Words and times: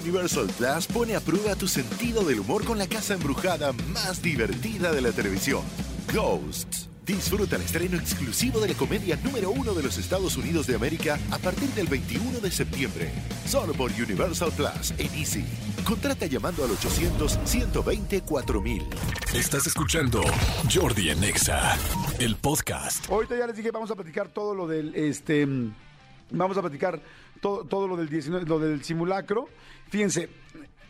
Universal 0.00 0.46
Plus 0.56 0.86
pone 0.86 1.16
a 1.16 1.20
prueba 1.20 1.56
tu 1.56 1.66
sentido 1.66 2.22
del 2.22 2.40
humor 2.40 2.64
con 2.64 2.78
la 2.78 2.86
casa 2.86 3.14
embrujada 3.14 3.72
más 3.92 4.22
divertida 4.22 4.92
de 4.92 5.00
la 5.00 5.10
televisión, 5.12 5.62
Ghosts. 6.12 6.88
Disfruta 7.04 7.56
el 7.56 7.62
estreno 7.62 7.96
exclusivo 7.96 8.60
de 8.60 8.68
la 8.68 8.74
comedia 8.74 9.16
número 9.24 9.50
uno 9.50 9.72
de 9.72 9.82
los 9.82 9.96
Estados 9.96 10.36
Unidos 10.36 10.66
de 10.66 10.74
América 10.74 11.18
a 11.30 11.38
partir 11.38 11.68
del 11.70 11.86
21 11.86 12.40
de 12.40 12.50
septiembre. 12.50 13.10
Solo 13.46 13.72
por 13.72 13.90
Universal 13.90 14.52
Plus 14.52 14.92
en 14.98 15.14
Easy. 15.14 15.44
Contrata 15.84 16.26
llamando 16.26 16.64
al 16.64 16.70
800-120-4000. 16.70 18.84
Estás 19.34 19.66
escuchando 19.66 20.20
Jordi 20.72 21.10
Anexa, 21.10 21.78
el 22.18 22.36
podcast. 22.36 23.08
Ahorita 23.10 23.38
ya 23.38 23.46
les 23.46 23.56
dije, 23.56 23.70
vamos 23.70 23.90
a 23.90 23.94
platicar 23.94 24.28
todo 24.28 24.54
lo 24.54 24.66
del, 24.66 24.94
este, 24.94 25.46
mm, 25.46 25.72
vamos 26.32 26.58
a 26.58 26.60
platicar 26.60 27.00
todo, 27.40 27.64
todo 27.64 27.88
lo 27.88 27.96
del 27.96 28.08
19, 28.08 28.46
lo 28.46 28.58
del 28.58 28.82
simulacro. 28.82 29.48
Fíjense, 29.88 30.28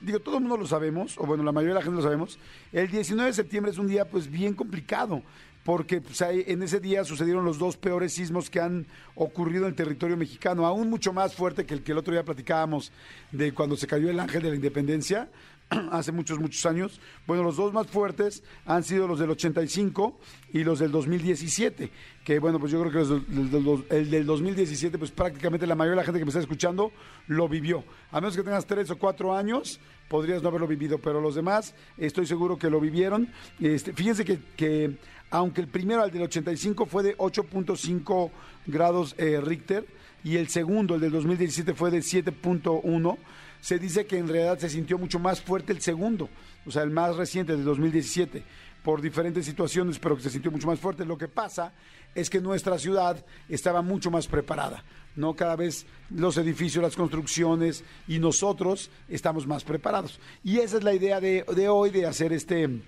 digo, 0.00 0.20
todo 0.20 0.36
el 0.36 0.42
mundo 0.42 0.56
lo 0.56 0.66
sabemos, 0.66 1.16
o 1.18 1.26
bueno, 1.26 1.42
la 1.42 1.52
mayoría 1.52 1.74
de 1.74 1.80
la 1.80 1.84
gente 1.84 1.96
lo 1.96 2.02
sabemos. 2.02 2.38
El 2.72 2.88
19 2.90 3.30
de 3.30 3.34
septiembre 3.34 3.72
es 3.72 3.78
un 3.78 3.86
día, 3.86 4.08
pues, 4.08 4.30
bien 4.30 4.54
complicado 4.54 5.22
porque 5.68 6.00
pues, 6.00 6.18
en 6.22 6.62
ese 6.62 6.80
día 6.80 7.04
sucedieron 7.04 7.44
los 7.44 7.58
dos 7.58 7.76
peores 7.76 8.14
sismos 8.14 8.48
que 8.48 8.58
han 8.58 8.86
ocurrido 9.14 9.64
en 9.64 9.72
el 9.72 9.74
territorio 9.74 10.16
mexicano, 10.16 10.64
aún 10.64 10.88
mucho 10.88 11.12
más 11.12 11.34
fuerte 11.34 11.66
que 11.66 11.74
el 11.74 11.82
que 11.82 11.92
el 11.92 11.98
otro 11.98 12.14
día 12.14 12.24
platicábamos 12.24 12.90
de 13.32 13.52
cuando 13.52 13.76
se 13.76 13.86
cayó 13.86 14.08
el 14.08 14.18
ángel 14.18 14.42
de 14.42 14.48
la 14.48 14.54
independencia, 14.54 15.28
hace 15.92 16.12
muchos, 16.12 16.38
muchos 16.38 16.64
años. 16.66 17.00
Bueno, 17.26 17.42
los 17.42 17.56
dos 17.56 17.72
más 17.72 17.86
fuertes 17.86 18.42
han 18.64 18.84
sido 18.84 19.06
los 19.06 19.18
del 19.18 19.30
85 19.30 20.18
y 20.52 20.64
los 20.64 20.78
del 20.78 20.90
2017, 20.90 21.90
que 22.24 22.38
bueno, 22.38 22.58
pues 22.58 22.72
yo 22.72 22.80
creo 22.80 22.92
que 22.92 23.60
los 23.60 23.80
el 23.90 24.10
del 24.10 24.26
2017, 24.26 24.98
pues 24.98 25.10
prácticamente 25.10 25.66
la 25.66 25.74
mayoría 25.74 25.92
de 25.92 26.02
la 26.02 26.04
gente 26.04 26.18
que 26.18 26.24
me 26.24 26.30
está 26.30 26.40
escuchando 26.40 26.92
lo 27.26 27.48
vivió. 27.48 27.84
A 28.10 28.20
menos 28.20 28.36
que 28.36 28.42
tengas 28.42 28.66
tres 28.66 28.90
o 28.90 28.98
cuatro 28.98 29.36
años, 29.36 29.80
podrías 30.08 30.42
no 30.42 30.48
haberlo 30.48 30.66
vivido, 30.66 30.98
pero 30.98 31.20
los 31.20 31.34
demás 31.34 31.74
estoy 31.96 32.26
seguro 32.26 32.58
que 32.58 32.70
lo 32.70 32.80
vivieron. 32.80 33.28
Este, 33.60 33.92
fíjense 33.92 34.24
que, 34.24 34.38
que 34.56 34.96
aunque 35.30 35.60
el 35.60 35.68
primero, 35.68 36.04
el 36.04 36.10
del 36.10 36.22
85, 36.22 36.86
fue 36.86 37.02
de 37.02 37.16
8.5 37.18 38.30
grados 38.66 39.14
eh, 39.18 39.40
Richter 39.42 39.86
y 40.24 40.36
el 40.36 40.48
segundo, 40.48 40.94
el 40.94 41.00
del 41.00 41.12
2017, 41.12 41.74
fue 41.74 41.90
de 41.90 41.98
7.1, 41.98 43.18
se 43.60 43.78
dice 43.78 44.06
que 44.06 44.18
en 44.18 44.28
realidad 44.28 44.58
se 44.58 44.70
sintió 44.70 44.98
mucho 44.98 45.18
más 45.18 45.40
fuerte 45.40 45.72
el 45.72 45.80
segundo, 45.80 46.28
o 46.66 46.70
sea, 46.70 46.82
el 46.82 46.90
más 46.90 47.16
reciente, 47.16 47.52
del 47.52 47.64
2017, 47.64 48.44
por 48.82 49.00
diferentes 49.00 49.44
situaciones, 49.44 49.98
pero 49.98 50.16
que 50.16 50.22
se 50.22 50.30
sintió 50.30 50.50
mucho 50.50 50.66
más 50.66 50.78
fuerte. 50.78 51.04
Lo 51.04 51.18
que 51.18 51.28
pasa 51.28 51.72
es 52.14 52.30
que 52.30 52.40
nuestra 52.40 52.78
ciudad 52.78 53.24
estaba 53.48 53.82
mucho 53.82 54.10
más 54.10 54.26
preparada. 54.26 54.82
¿no? 55.16 55.34
Cada 55.34 55.56
vez 55.56 55.84
los 56.10 56.36
edificios, 56.36 56.82
las 56.82 56.94
construcciones 56.94 57.84
y 58.06 58.18
nosotros 58.18 58.90
estamos 59.08 59.46
más 59.46 59.64
preparados. 59.64 60.20
Y 60.44 60.58
esa 60.58 60.78
es 60.78 60.84
la 60.84 60.94
idea 60.94 61.20
de, 61.20 61.44
de 61.54 61.68
hoy 61.68 61.90
de 61.90 62.06
hacer 62.06 62.32
este 62.32 62.82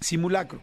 simulacro. 0.00 0.60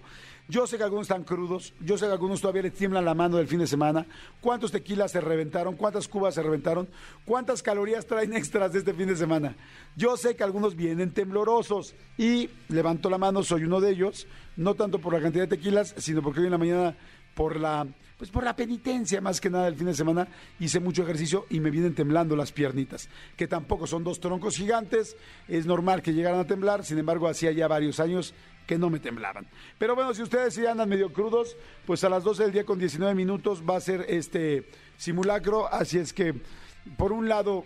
Yo 0.49 0.65
sé 0.65 0.77
que 0.77 0.83
algunos 0.83 1.03
están 1.03 1.23
crudos, 1.23 1.75
yo 1.79 1.95
sé 1.95 2.07
que 2.07 2.11
algunos 2.11 2.41
todavía 2.41 2.63
les 2.63 2.73
tiemblan 2.73 3.05
la 3.05 3.13
mano 3.13 3.37
del 3.37 3.45
fin 3.45 3.59
de 3.59 3.67
semana. 3.67 4.07
¿Cuántos 4.41 4.71
tequilas 4.71 5.11
se 5.11 5.21
reventaron? 5.21 5.75
¿Cuántas 5.75 6.07
cubas 6.07 6.33
se 6.33 6.41
reventaron? 6.41 6.89
¿Cuántas 7.23 7.61
calorías 7.61 8.07
traen 8.07 8.33
extras 8.33 8.73
de 8.73 8.79
este 8.79 8.95
fin 8.95 9.09
de 9.09 9.15
semana? 9.15 9.55
Yo 9.95 10.17
sé 10.17 10.35
que 10.35 10.43
algunos 10.43 10.75
vienen 10.75 11.11
temblorosos 11.11 11.93
y 12.17 12.49
levanto 12.67 13.11
la 13.11 13.19
mano, 13.19 13.43
soy 13.43 13.65
uno 13.65 13.79
de 13.79 13.91
ellos, 13.91 14.25
no 14.57 14.73
tanto 14.73 14.97
por 14.97 15.13
la 15.13 15.21
cantidad 15.21 15.43
de 15.43 15.55
tequilas, 15.55 15.93
sino 15.97 16.23
porque 16.23 16.39
hoy 16.39 16.47
en 16.47 16.51
la 16.51 16.57
mañana 16.57 16.97
por 17.39 17.57
la 17.57 17.87
pues 18.17 18.31
por 18.31 18.43
la 18.43 18.53
penitencia 18.53 19.21
más 19.21 19.39
que 19.39 19.49
nada 19.49 19.69
el 19.69 19.75
fin 19.75 19.87
de 19.87 19.93
semana 19.93 20.27
hice 20.59 20.81
mucho 20.81 21.03
ejercicio 21.03 21.45
y 21.49 21.61
me 21.61 21.71
vienen 21.71 21.95
temblando 21.95 22.35
las 22.35 22.51
piernitas, 22.51 23.07
que 23.37 23.47
tampoco 23.47 23.87
son 23.87 24.03
dos 24.03 24.19
troncos 24.19 24.57
gigantes, 24.57 25.15
es 25.47 25.65
normal 25.65 26.01
que 26.01 26.11
llegaran 26.11 26.41
a 26.41 26.45
temblar, 26.45 26.83
sin 26.83 26.97
embargo 26.97 27.29
hacía 27.29 27.53
ya 27.53 27.69
varios 27.69 28.01
años 28.01 28.33
que 28.67 28.77
no 28.77 28.89
me 28.89 28.99
temblaban. 28.99 29.47
Pero 29.77 29.95
bueno, 29.95 30.13
si 30.13 30.21
ustedes 30.21 30.53
sí 30.53 30.65
andan 30.65 30.89
medio 30.89 31.13
crudos, 31.13 31.55
pues 31.85 32.03
a 32.03 32.09
las 32.09 32.25
12 32.25 32.43
del 32.43 32.51
día 32.51 32.65
con 32.65 32.77
19 32.77 33.15
minutos 33.15 33.63
va 33.63 33.77
a 33.77 33.79
ser 33.79 34.05
este 34.09 34.69
simulacro, 34.97 35.73
así 35.73 35.97
es 35.97 36.11
que 36.11 36.33
por 36.97 37.13
un 37.13 37.29
lado 37.29 37.63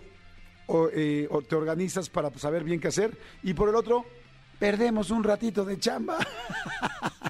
eh, 0.93 1.27
te 1.49 1.55
organizas 1.55 2.11
para 2.11 2.31
saber 2.37 2.63
bien 2.63 2.79
qué 2.79 2.89
hacer 2.89 3.17
y 3.41 3.55
por 3.55 3.69
el 3.69 3.75
otro 3.75 4.05
perdemos 4.59 5.09
un 5.09 5.23
ratito 5.23 5.65
de 5.65 5.79
chamba. 5.79 6.19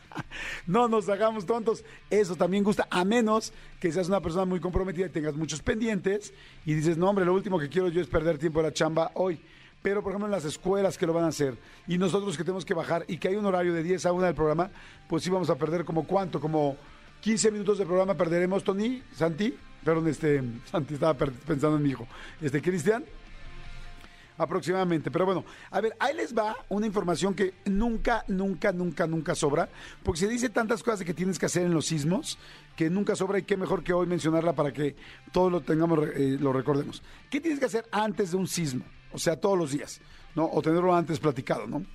no 0.68 0.88
nos 0.88 1.10
hagamos 1.10 1.46
tontos. 1.46 1.84
Eso 2.10 2.36
también 2.36 2.64
gusta, 2.64 2.88
a 2.90 3.04
menos 3.06 3.54
que 3.80 3.92
seas 3.92 4.08
una 4.08 4.22
persona 4.22 4.46
muy 4.46 4.60
comprometida 4.60 5.08
y 5.08 5.10
tengas 5.10 5.36
muchos 5.36 5.62
pendientes 5.62 6.34
y 6.66 6.74
dices, 6.74 6.98
no, 6.98 7.10
hombre, 7.10 7.26
lo 7.26 7.34
último 7.34 7.60
que 7.60 7.70
quiero 7.70 7.90
yo 7.90 8.02
es 8.02 8.08
perder 8.08 8.38
tiempo 8.38 8.60
de 8.60 8.70
la 8.70 8.74
chamba 8.74 9.12
hoy. 9.16 9.40
Pero, 9.82 10.02
por 10.02 10.12
ejemplo, 10.12 10.28
en 10.28 10.32
las 10.32 10.46
escuelas 10.46 10.98
que 10.98 11.06
lo 11.06 11.14
van 11.14 11.26
a 11.26 11.28
hacer 11.28 11.58
y 11.88 11.98
nosotros 11.98 12.38
que 12.38 12.44
tenemos 12.44 12.64
que 12.64 12.74
bajar 12.74 13.04
y 13.08 13.18
que 13.18 13.28
hay 13.28 13.36
un 13.36 13.46
horario 13.46 13.74
de 13.74 13.84
10 13.84 14.06
a 14.06 14.14
1 14.14 14.26
del 14.26 14.36
programa, 14.36 14.72
pues 15.10 15.24
sí 15.24 15.30
vamos 15.30 15.50
a 15.50 15.56
perder 15.56 15.84
como 15.84 16.08
cuánto, 16.08 16.40
como 16.40 16.78
15 17.20 17.52
minutos 17.52 17.78
de 17.78 17.86
programa 17.86 18.16
perderemos, 18.16 18.64
Tony, 18.64 19.04
Santi. 19.14 19.54
Perdón, 19.84 20.08
este, 20.08 20.42
Santi 20.72 20.94
estaba 20.94 21.14
pensando 21.16 21.76
en 21.76 21.84
mi 21.84 21.90
hijo. 21.90 22.08
Este, 22.42 22.62
Cristian 22.62 23.04
aproximadamente. 24.38 25.12
Pero 25.12 25.26
bueno, 25.26 25.46
a 25.72 25.82
ver, 25.82 25.96
ahí 26.00 26.16
les 26.16 26.36
va 26.36 26.56
una 26.70 26.86
información 26.86 27.34
que 27.34 27.54
nunca, 27.66 28.24
nunca, 28.28 28.72
nunca, 28.72 29.08
nunca 29.08 29.36
sobra, 29.36 29.70
porque 30.04 30.22
se 30.22 30.28
dice 30.28 30.50
tantas 30.50 30.84
cosas 30.84 31.00
de 31.00 31.06
que 31.06 31.14
tienes 31.14 31.40
que 31.40 31.46
hacer 31.46 31.66
en 31.66 31.74
los 31.74 31.86
sismos 31.86 32.38
que 32.76 32.90
nunca 32.90 33.16
sobra 33.16 33.40
y 33.40 33.44
qué 33.44 33.58
mejor 33.58 33.84
que 33.84 33.94
hoy 33.94 34.08
mencionarla 34.08 34.54
para 34.54 34.74
que 34.74 34.96
todos 35.32 35.52
lo 35.52 35.62
tengamos, 35.62 36.00
eh, 36.16 36.38
lo 36.40 36.54
recordemos. 36.54 37.04
¿Qué 37.30 37.40
tienes 37.40 37.60
que 37.60 37.66
hacer 37.66 37.86
antes 37.92 38.32
de 38.32 38.38
un 38.38 38.48
sismo? 38.48 38.84
O 39.12 39.20
sea, 39.20 39.40
todos 39.40 39.58
los 39.58 39.72
días, 39.72 40.02
¿no? 40.36 40.50
O 40.52 40.62
tenerlo 40.62 40.96
antes 40.96 41.20
platicado, 41.20 41.68
¿no? 41.68 41.86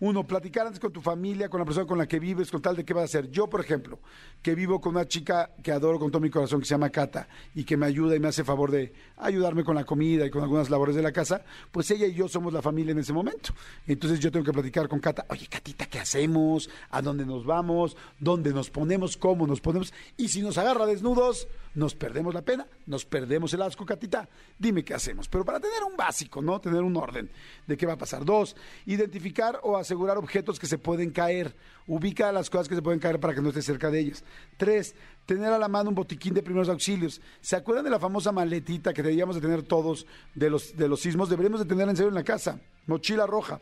Uno, 0.00 0.26
platicar 0.26 0.66
antes 0.66 0.78
con 0.78 0.92
tu 0.92 1.00
familia, 1.00 1.48
con 1.48 1.58
la 1.58 1.64
persona 1.64 1.86
con 1.86 1.96
la 1.96 2.06
que 2.06 2.18
vives, 2.18 2.50
con 2.50 2.60
tal 2.60 2.76
de 2.76 2.84
qué 2.84 2.92
vas 2.92 3.02
a 3.02 3.04
hacer. 3.04 3.30
Yo, 3.30 3.48
por 3.48 3.60
ejemplo, 3.60 3.98
que 4.42 4.54
vivo 4.54 4.80
con 4.80 4.94
una 4.94 5.08
chica 5.08 5.50
que 5.62 5.72
adoro 5.72 5.98
con 5.98 6.10
todo 6.10 6.20
mi 6.20 6.28
corazón, 6.28 6.60
que 6.60 6.66
se 6.66 6.74
llama 6.74 6.90
Cata, 6.90 7.28
y 7.54 7.64
que 7.64 7.76
me 7.76 7.86
ayuda 7.86 8.14
y 8.14 8.20
me 8.20 8.28
hace 8.28 8.44
favor 8.44 8.70
de 8.70 8.92
ayudarme 9.16 9.64
con 9.64 9.74
la 9.74 9.84
comida 9.84 10.26
y 10.26 10.30
con 10.30 10.42
algunas 10.42 10.68
labores 10.68 10.96
de 10.96 11.02
la 11.02 11.12
casa, 11.12 11.42
pues 11.72 11.90
ella 11.90 12.06
y 12.06 12.14
yo 12.14 12.28
somos 12.28 12.52
la 12.52 12.60
familia 12.60 12.92
en 12.92 12.98
ese 12.98 13.12
momento. 13.12 13.54
Entonces 13.86 14.20
yo 14.20 14.30
tengo 14.30 14.44
que 14.44 14.52
platicar 14.52 14.86
con 14.88 15.00
Cata, 15.00 15.24
oye, 15.30 15.46
Catita, 15.46 15.86
¿qué 15.86 15.98
hacemos? 15.98 16.68
¿A 16.90 17.00
dónde 17.00 17.24
nos 17.24 17.46
vamos? 17.46 17.96
¿Dónde 18.18 18.52
nos 18.52 18.70
ponemos? 18.70 19.16
¿Cómo 19.16 19.46
nos 19.46 19.60
ponemos? 19.60 19.94
Y 20.16 20.28
si 20.28 20.42
nos 20.42 20.58
agarra 20.58 20.84
desnudos, 20.84 21.48
nos 21.74 21.94
perdemos 21.94 22.34
la 22.34 22.42
pena, 22.42 22.66
nos 22.86 23.04
perdemos 23.04 23.52
el 23.52 23.62
asco, 23.62 23.84
Catita. 23.84 24.28
Dime 24.58 24.84
qué 24.84 24.94
hacemos. 24.94 25.28
Pero 25.28 25.44
para 25.44 25.60
tener 25.60 25.82
un 25.84 25.96
básico, 25.96 26.40
¿no? 26.40 26.60
Tener 26.60 26.82
un 26.82 26.96
orden 26.96 27.30
de 27.66 27.76
qué 27.76 27.86
va 27.86 27.92
a 27.94 27.98
pasar. 27.98 28.24
Dos, 28.24 28.56
identificar 28.86 29.60
o 29.62 29.76
asegurar 29.86 30.18
objetos 30.18 30.58
que 30.58 30.66
se 30.66 30.78
pueden 30.78 31.10
caer. 31.10 31.54
Ubica 31.86 32.30
las 32.32 32.50
cosas 32.50 32.68
que 32.68 32.74
se 32.74 32.82
pueden 32.82 33.00
caer 33.00 33.18
para 33.20 33.34
que 33.34 33.40
no 33.40 33.48
estés 33.48 33.64
cerca 33.64 33.90
de 33.90 34.00
ellas. 34.00 34.24
Tres, 34.56 34.94
tener 35.24 35.52
a 35.52 35.58
la 35.58 35.68
mano 35.68 35.90
un 35.90 35.94
botiquín 35.94 36.34
de 36.34 36.42
primeros 36.42 36.68
auxilios. 36.68 37.20
¿Se 37.40 37.56
acuerdan 37.56 37.84
de 37.84 37.90
la 37.90 37.98
famosa 37.98 38.32
maletita 38.32 38.92
que 38.92 39.02
deberíamos 39.02 39.36
de 39.36 39.42
tener 39.42 39.62
todos 39.62 40.06
de 40.34 40.50
los, 40.50 40.76
de 40.76 40.88
los 40.88 41.00
sismos? 41.00 41.30
Deberíamos 41.30 41.60
de 41.60 41.66
tener 41.66 41.88
en 41.88 41.96
serio 41.96 42.08
en 42.08 42.14
la 42.14 42.24
casa. 42.24 42.60
Mochila 42.86 43.26
roja. 43.26 43.60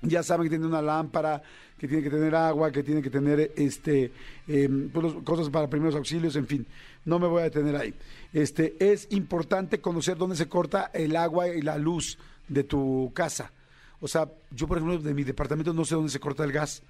Ya 0.00 0.22
saben 0.22 0.44
que 0.44 0.50
tiene 0.50 0.66
una 0.66 0.80
lámpara, 0.80 1.42
que 1.76 1.88
tiene 1.88 2.04
que 2.04 2.10
tener 2.10 2.32
agua, 2.34 2.70
que 2.70 2.84
tiene 2.84 3.02
que 3.02 3.10
tener 3.10 3.52
este 3.56 4.12
eh, 4.46 4.88
cosas 5.24 5.50
para 5.50 5.68
primeros 5.68 5.96
auxilios, 5.96 6.36
en 6.36 6.46
fin. 6.46 6.66
No 7.04 7.18
me 7.18 7.26
voy 7.26 7.40
a 7.40 7.44
detener 7.44 7.74
ahí. 7.74 7.92
Este 8.32 8.76
es 8.78 9.08
importante 9.10 9.80
conocer 9.80 10.16
dónde 10.16 10.36
se 10.36 10.48
corta 10.48 10.92
el 10.94 11.16
agua 11.16 11.48
y 11.48 11.62
la 11.62 11.78
luz 11.78 12.16
de 12.46 12.62
tu 12.62 13.10
casa. 13.12 13.50
O 14.00 14.08
sea, 14.08 14.30
yo 14.50 14.66
por 14.66 14.78
ejemplo 14.78 14.98
de 14.98 15.14
mi 15.14 15.24
departamento 15.24 15.72
no 15.72 15.84
sé 15.84 15.94
dónde 15.94 16.10
se 16.10 16.20
corta 16.20 16.44
el 16.44 16.52
gas. 16.52 16.82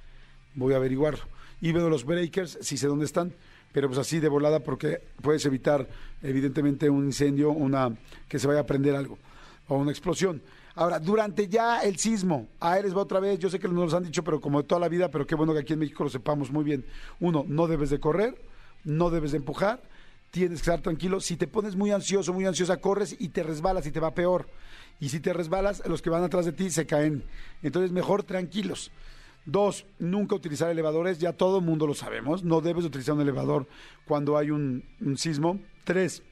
Voy 0.54 0.74
a 0.74 0.76
averiguarlo. 0.76 1.24
Y 1.60 1.72
veo 1.72 1.88
los 1.88 2.04
breakers, 2.04 2.58
sí 2.60 2.76
sé 2.76 2.86
dónde 2.86 3.04
están, 3.04 3.34
pero 3.72 3.88
pues 3.88 3.98
así 3.98 4.20
de 4.20 4.28
volada 4.28 4.60
porque 4.60 5.02
puedes 5.22 5.44
evitar 5.46 5.88
evidentemente 6.22 6.88
un 6.88 7.06
incendio, 7.06 7.50
una 7.50 7.96
que 8.28 8.38
se 8.38 8.46
vaya 8.46 8.60
a 8.60 8.66
prender 8.66 8.94
algo 8.94 9.19
o 9.69 9.76
una 9.76 9.91
explosión. 9.91 10.42
Ahora, 10.74 11.00
durante 11.00 11.48
ya 11.48 11.80
el 11.80 11.99
sismo, 11.99 12.46
a 12.60 12.78
les 12.78 12.96
va 12.96 13.02
otra 13.02 13.19
vez, 13.19 13.38
yo 13.40 13.50
sé 13.50 13.58
que 13.58 13.66
no 13.66 13.75
nos 13.75 13.94
han 13.94 14.04
dicho, 14.04 14.22
pero 14.22 14.40
como 14.40 14.62
de 14.62 14.69
toda 14.69 14.81
la 14.81 14.88
vida, 14.88 15.11
pero 15.11 15.26
qué 15.26 15.34
bueno 15.34 15.52
que 15.52 15.58
aquí 15.58 15.72
en 15.72 15.81
México 15.81 16.04
lo 16.04 16.11
sepamos 16.11 16.52
muy 16.52 16.62
bien. 16.62 16.84
Uno, 17.19 17.44
no 17.49 17.66
debes 17.66 17.90
de 17.90 17.99
correr, 17.99 18.40
no 18.84 19.11
debes 19.11 19.32
de 19.32 19.38
empujar, 19.38 19.82
tienes 20.31 20.61
que 20.61 20.70
estar 20.70 20.81
tranquilo. 20.81 21.20
Si 21.20 21.37
te 21.37 21.49
pones 21.49 21.75
muy 21.75 21.90
ansioso, 21.90 22.32
muy 22.32 22.46
ansiosa, 22.46 22.76
corres 22.76 23.16
y 23.19 23.31
te 23.31 23.43
resbalas 23.43 23.87
y 23.87 23.90
te 23.90 23.99
va 23.99 24.14
peor. 24.14 24.46
Y 25.00 25.11
si 25.11 25.21
te 25.21 25.33
resbalas, 25.33 25.83
los 25.87 26.03
que 26.03 26.11
van 26.11 26.25
atrás 26.25 26.45
de 26.45 26.53
ti 26.53 26.71
se 26.71 26.87
caen. 26.87 27.25
Entonces, 27.62 27.93
mejor 27.93 28.23
tranquilos. 28.23 28.91
Dos, 29.47 29.87
nunca 29.99 30.35
utilizar 30.35 30.71
elevadores, 30.71 31.19
ya 31.19 31.33
todo 31.33 31.59
el 31.59 31.65
mundo 31.65 31.87
lo 31.87 31.95
sabemos. 31.95 32.45
No 32.45 32.61
debes 32.61 32.85
utilizar 32.85 33.15
un 33.15 33.23
elevador 33.23 33.67
cuando 34.06 34.37
hay 34.37 34.50
un, 34.50 34.85
un 35.00 35.17
sismo. 35.17 35.59
Tres, 35.85 36.23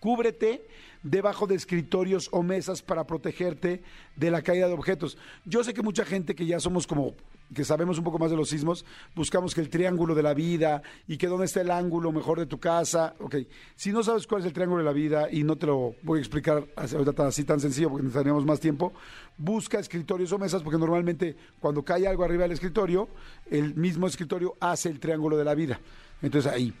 cúbrete 0.00 0.66
debajo 1.02 1.46
de 1.46 1.54
escritorios 1.54 2.28
o 2.32 2.42
mesas 2.42 2.82
para 2.82 3.06
protegerte 3.06 3.82
de 4.16 4.30
la 4.30 4.42
caída 4.42 4.66
de 4.66 4.74
objetos. 4.74 5.18
Yo 5.44 5.62
sé 5.64 5.74
que 5.74 5.82
mucha 5.82 6.04
gente 6.04 6.34
que 6.34 6.46
ya 6.46 6.60
somos 6.60 6.86
como 6.86 7.14
que 7.54 7.64
sabemos 7.64 7.98
un 7.98 8.04
poco 8.04 8.18
más 8.18 8.30
de 8.30 8.36
los 8.36 8.48
sismos, 8.48 8.84
buscamos 9.14 9.54
que 9.54 9.60
el 9.60 9.70
triángulo 9.70 10.14
de 10.14 10.22
la 10.22 10.34
vida 10.34 10.82
y 11.06 11.16
que 11.16 11.26
dónde 11.26 11.46
está 11.46 11.60
el 11.60 11.70
ángulo 11.70 12.12
mejor 12.12 12.38
de 12.38 12.46
tu 12.46 12.58
casa. 12.58 13.14
Ok, 13.20 13.36
si 13.74 13.90
no 13.92 14.02
sabes 14.02 14.26
cuál 14.26 14.42
es 14.42 14.46
el 14.46 14.52
triángulo 14.52 14.82
de 14.82 14.84
la 14.84 14.92
vida 14.92 15.28
y 15.30 15.44
no 15.44 15.56
te 15.56 15.66
lo 15.66 15.94
voy 16.02 16.18
a 16.18 16.22
explicar 16.22 16.66
así, 16.76 17.44
tan 17.44 17.60
sencillo 17.60 17.88
porque 17.88 18.04
necesitaríamos 18.04 18.44
más 18.44 18.60
tiempo, 18.60 18.92
busca 19.36 19.78
escritorios 19.78 20.32
o 20.32 20.38
mesas 20.38 20.62
porque 20.62 20.78
normalmente 20.78 21.36
cuando 21.60 21.82
cae 21.82 22.06
algo 22.06 22.24
arriba 22.24 22.42
del 22.42 22.52
escritorio, 22.52 23.08
el 23.50 23.74
mismo 23.74 24.06
escritorio 24.06 24.56
hace 24.60 24.88
el 24.88 25.00
triángulo 25.00 25.36
de 25.36 25.44
la 25.44 25.54
vida. 25.54 25.80
Entonces 26.22 26.52
ahí. 26.52 26.74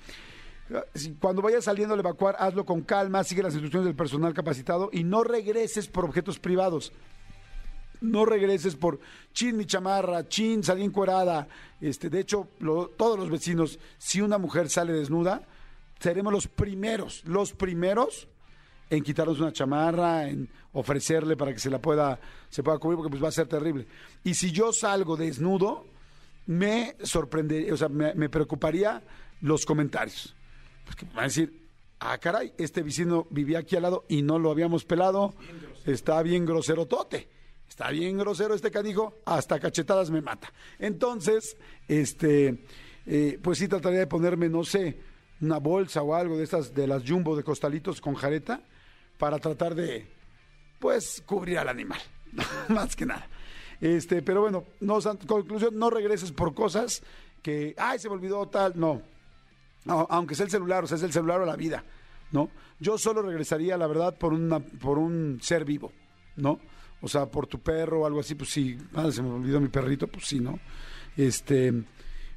Cuando 1.18 1.40
vayas 1.40 1.64
saliendo 1.64 1.94
al 1.94 2.00
evacuar, 2.00 2.36
hazlo 2.38 2.66
con 2.66 2.82
calma, 2.82 3.24
sigue 3.24 3.42
las 3.42 3.54
instrucciones 3.54 3.86
del 3.86 3.96
personal 3.96 4.34
capacitado 4.34 4.90
y 4.92 5.02
no 5.02 5.24
regreses 5.24 5.88
por 5.88 6.04
objetos 6.04 6.38
privados 6.38 6.92
no 8.00 8.24
regreses 8.24 8.76
por 8.76 9.00
chin 9.32 9.56
mi 9.56 9.66
chamarra, 9.66 10.28
chin 10.28 10.62
salí 10.62 10.82
encuerada. 10.84 11.48
Este, 11.80 12.08
de 12.10 12.20
hecho, 12.20 12.48
lo- 12.60 12.88
todos 12.88 13.18
los 13.18 13.30
vecinos, 13.30 13.78
si 13.98 14.20
una 14.20 14.38
mujer 14.38 14.68
sale 14.70 14.92
desnuda, 14.92 15.42
seremos 15.98 16.32
los 16.32 16.46
primeros, 16.48 17.22
los 17.24 17.52
primeros 17.52 18.28
en 18.90 19.02
quitarnos 19.02 19.38
una 19.40 19.52
chamarra, 19.52 20.28
en 20.28 20.48
ofrecerle 20.72 21.36
para 21.36 21.52
que 21.52 21.58
se 21.58 21.68
la 21.70 21.78
pueda, 21.80 22.18
se 22.48 22.62
pueda 22.62 22.78
cubrir, 22.78 22.96
porque 22.96 23.10
pues 23.10 23.22
va 23.22 23.28
a 23.28 23.32
ser 23.32 23.46
terrible. 23.46 23.86
Y 24.24 24.34
si 24.34 24.50
yo 24.50 24.72
salgo 24.72 25.16
desnudo, 25.16 25.84
me 26.46 26.96
sorprendería, 27.02 27.74
o 27.74 27.76
sea, 27.76 27.88
me, 27.90 28.14
me 28.14 28.28
preocuparía 28.30 29.02
los 29.42 29.66
comentarios. 29.66 30.34
Porque 30.86 31.04
van 31.06 31.18
a 31.18 31.22
decir, 31.24 31.68
ah, 32.00 32.16
caray, 32.16 32.54
este 32.56 32.82
vecino 32.82 33.26
vivía 33.28 33.58
aquí 33.58 33.76
al 33.76 33.82
lado 33.82 34.06
y 34.08 34.22
no 34.22 34.38
lo 34.38 34.50
habíamos 34.50 34.86
pelado, 34.86 35.34
está 35.84 36.22
bien 36.22 36.46
grosero 36.46 36.86
tote. 36.86 37.28
Está 37.68 37.90
bien 37.90 38.18
grosero 38.18 38.54
este 38.54 38.70
canijo, 38.70 39.18
hasta 39.24 39.60
cachetadas 39.60 40.10
me 40.10 40.20
mata. 40.20 40.52
Entonces, 40.78 41.56
este, 41.86 42.64
eh, 43.06 43.38
pues 43.42 43.58
sí 43.58 43.68
trataría 43.68 44.00
de 44.00 44.06
ponerme, 44.06 44.48
no 44.48 44.64
sé, 44.64 44.98
una 45.40 45.58
bolsa 45.58 46.02
o 46.02 46.14
algo 46.14 46.36
de 46.36 46.44
estas, 46.44 46.74
de 46.74 46.86
las 46.86 47.08
jumbo 47.08 47.36
de 47.36 47.44
costalitos 47.44 48.00
con 48.00 48.14
jareta, 48.14 48.60
para 49.18 49.38
tratar 49.38 49.74
de, 49.74 50.08
pues, 50.78 51.22
cubrir 51.26 51.58
al 51.58 51.68
animal. 51.68 52.00
Más 52.68 52.96
que 52.96 53.06
nada. 53.06 53.28
Este, 53.80 54.22
pero 54.22 54.40
bueno, 54.40 54.64
no, 54.80 54.98
conclusión, 55.26 55.78
no 55.78 55.90
regreses 55.90 56.32
por 56.32 56.54
cosas 56.54 57.02
que, 57.42 57.74
ay, 57.78 57.98
se 57.98 58.08
me 58.08 58.14
olvidó 58.14 58.48
tal, 58.48 58.72
no. 58.76 59.02
No, 59.84 60.06
aunque 60.10 60.34
sea 60.34 60.44
el 60.44 60.50
celular, 60.50 60.84
o 60.84 60.86
sea, 60.86 60.96
es 60.96 61.02
el 61.02 61.12
celular 61.12 61.40
o 61.40 61.46
la 61.46 61.56
vida, 61.56 61.84
¿no? 62.32 62.50
Yo 62.80 62.98
solo 62.98 63.22
regresaría, 63.22 63.76
la 63.76 63.86
verdad, 63.86 64.16
por 64.18 64.32
una, 64.32 64.60
por 64.60 64.98
un 64.98 65.38
ser 65.40 65.64
vivo, 65.64 65.92
¿no? 66.36 66.60
O 67.00 67.08
sea, 67.08 67.26
por 67.26 67.46
tu 67.46 67.60
perro 67.60 68.00
o 68.00 68.06
algo 68.06 68.20
así, 68.20 68.34
pues 68.34 68.50
sí, 68.50 68.76
ah, 68.94 69.10
se 69.10 69.22
me 69.22 69.30
olvidó 69.30 69.60
mi 69.60 69.68
perrito, 69.68 70.08
pues 70.08 70.26
sí, 70.26 70.40
¿no? 70.40 70.58
Este, 71.16 71.72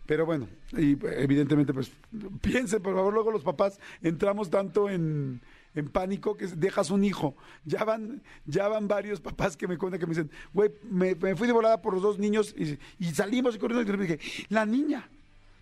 pero 0.05 0.25
bueno, 0.25 0.47
y 0.73 0.97
evidentemente, 1.05 1.73
pues 1.73 1.91
piensen, 2.41 2.81
por 2.81 2.95
favor, 2.95 3.13
luego 3.13 3.31
los 3.31 3.43
papás 3.43 3.79
entramos 4.01 4.49
tanto 4.49 4.89
en, 4.89 5.41
en 5.73 5.89
pánico 5.89 6.35
que 6.35 6.47
dejas 6.47 6.91
un 6.91 7.03
hijo. 7.03 7.35
Ya 7.65 7.83
van, 7.83 8.21
ya 8.45 8.67
van 8.67 8.87
varios 8.87 9.21
papás 9.21 9.57
que 9.57 9.67
me 9.67 9.77
cuentan 9.77 9.99
que 9.99 10.05
me 10.05 10.13
dicen, 10.13 10.31
güey, 10.53 10.71
me, 10.89 11.15
fui 11.35 11.47
de 11.47 11.53
volada 11.53 11.81
por 11.81 11.93
los 11.93 12.03
dos 12.03 12.19
niños 12.19 12.53
y, 12.57 12.77
y 12.99 13.11
salimos 13.11 13.55
y 13.55 13.59
corriendo 13.59 13.93
y 13.93 13.97
dije, 13.97 14.19
la 14.49 14.65
niña. 14.65 15.09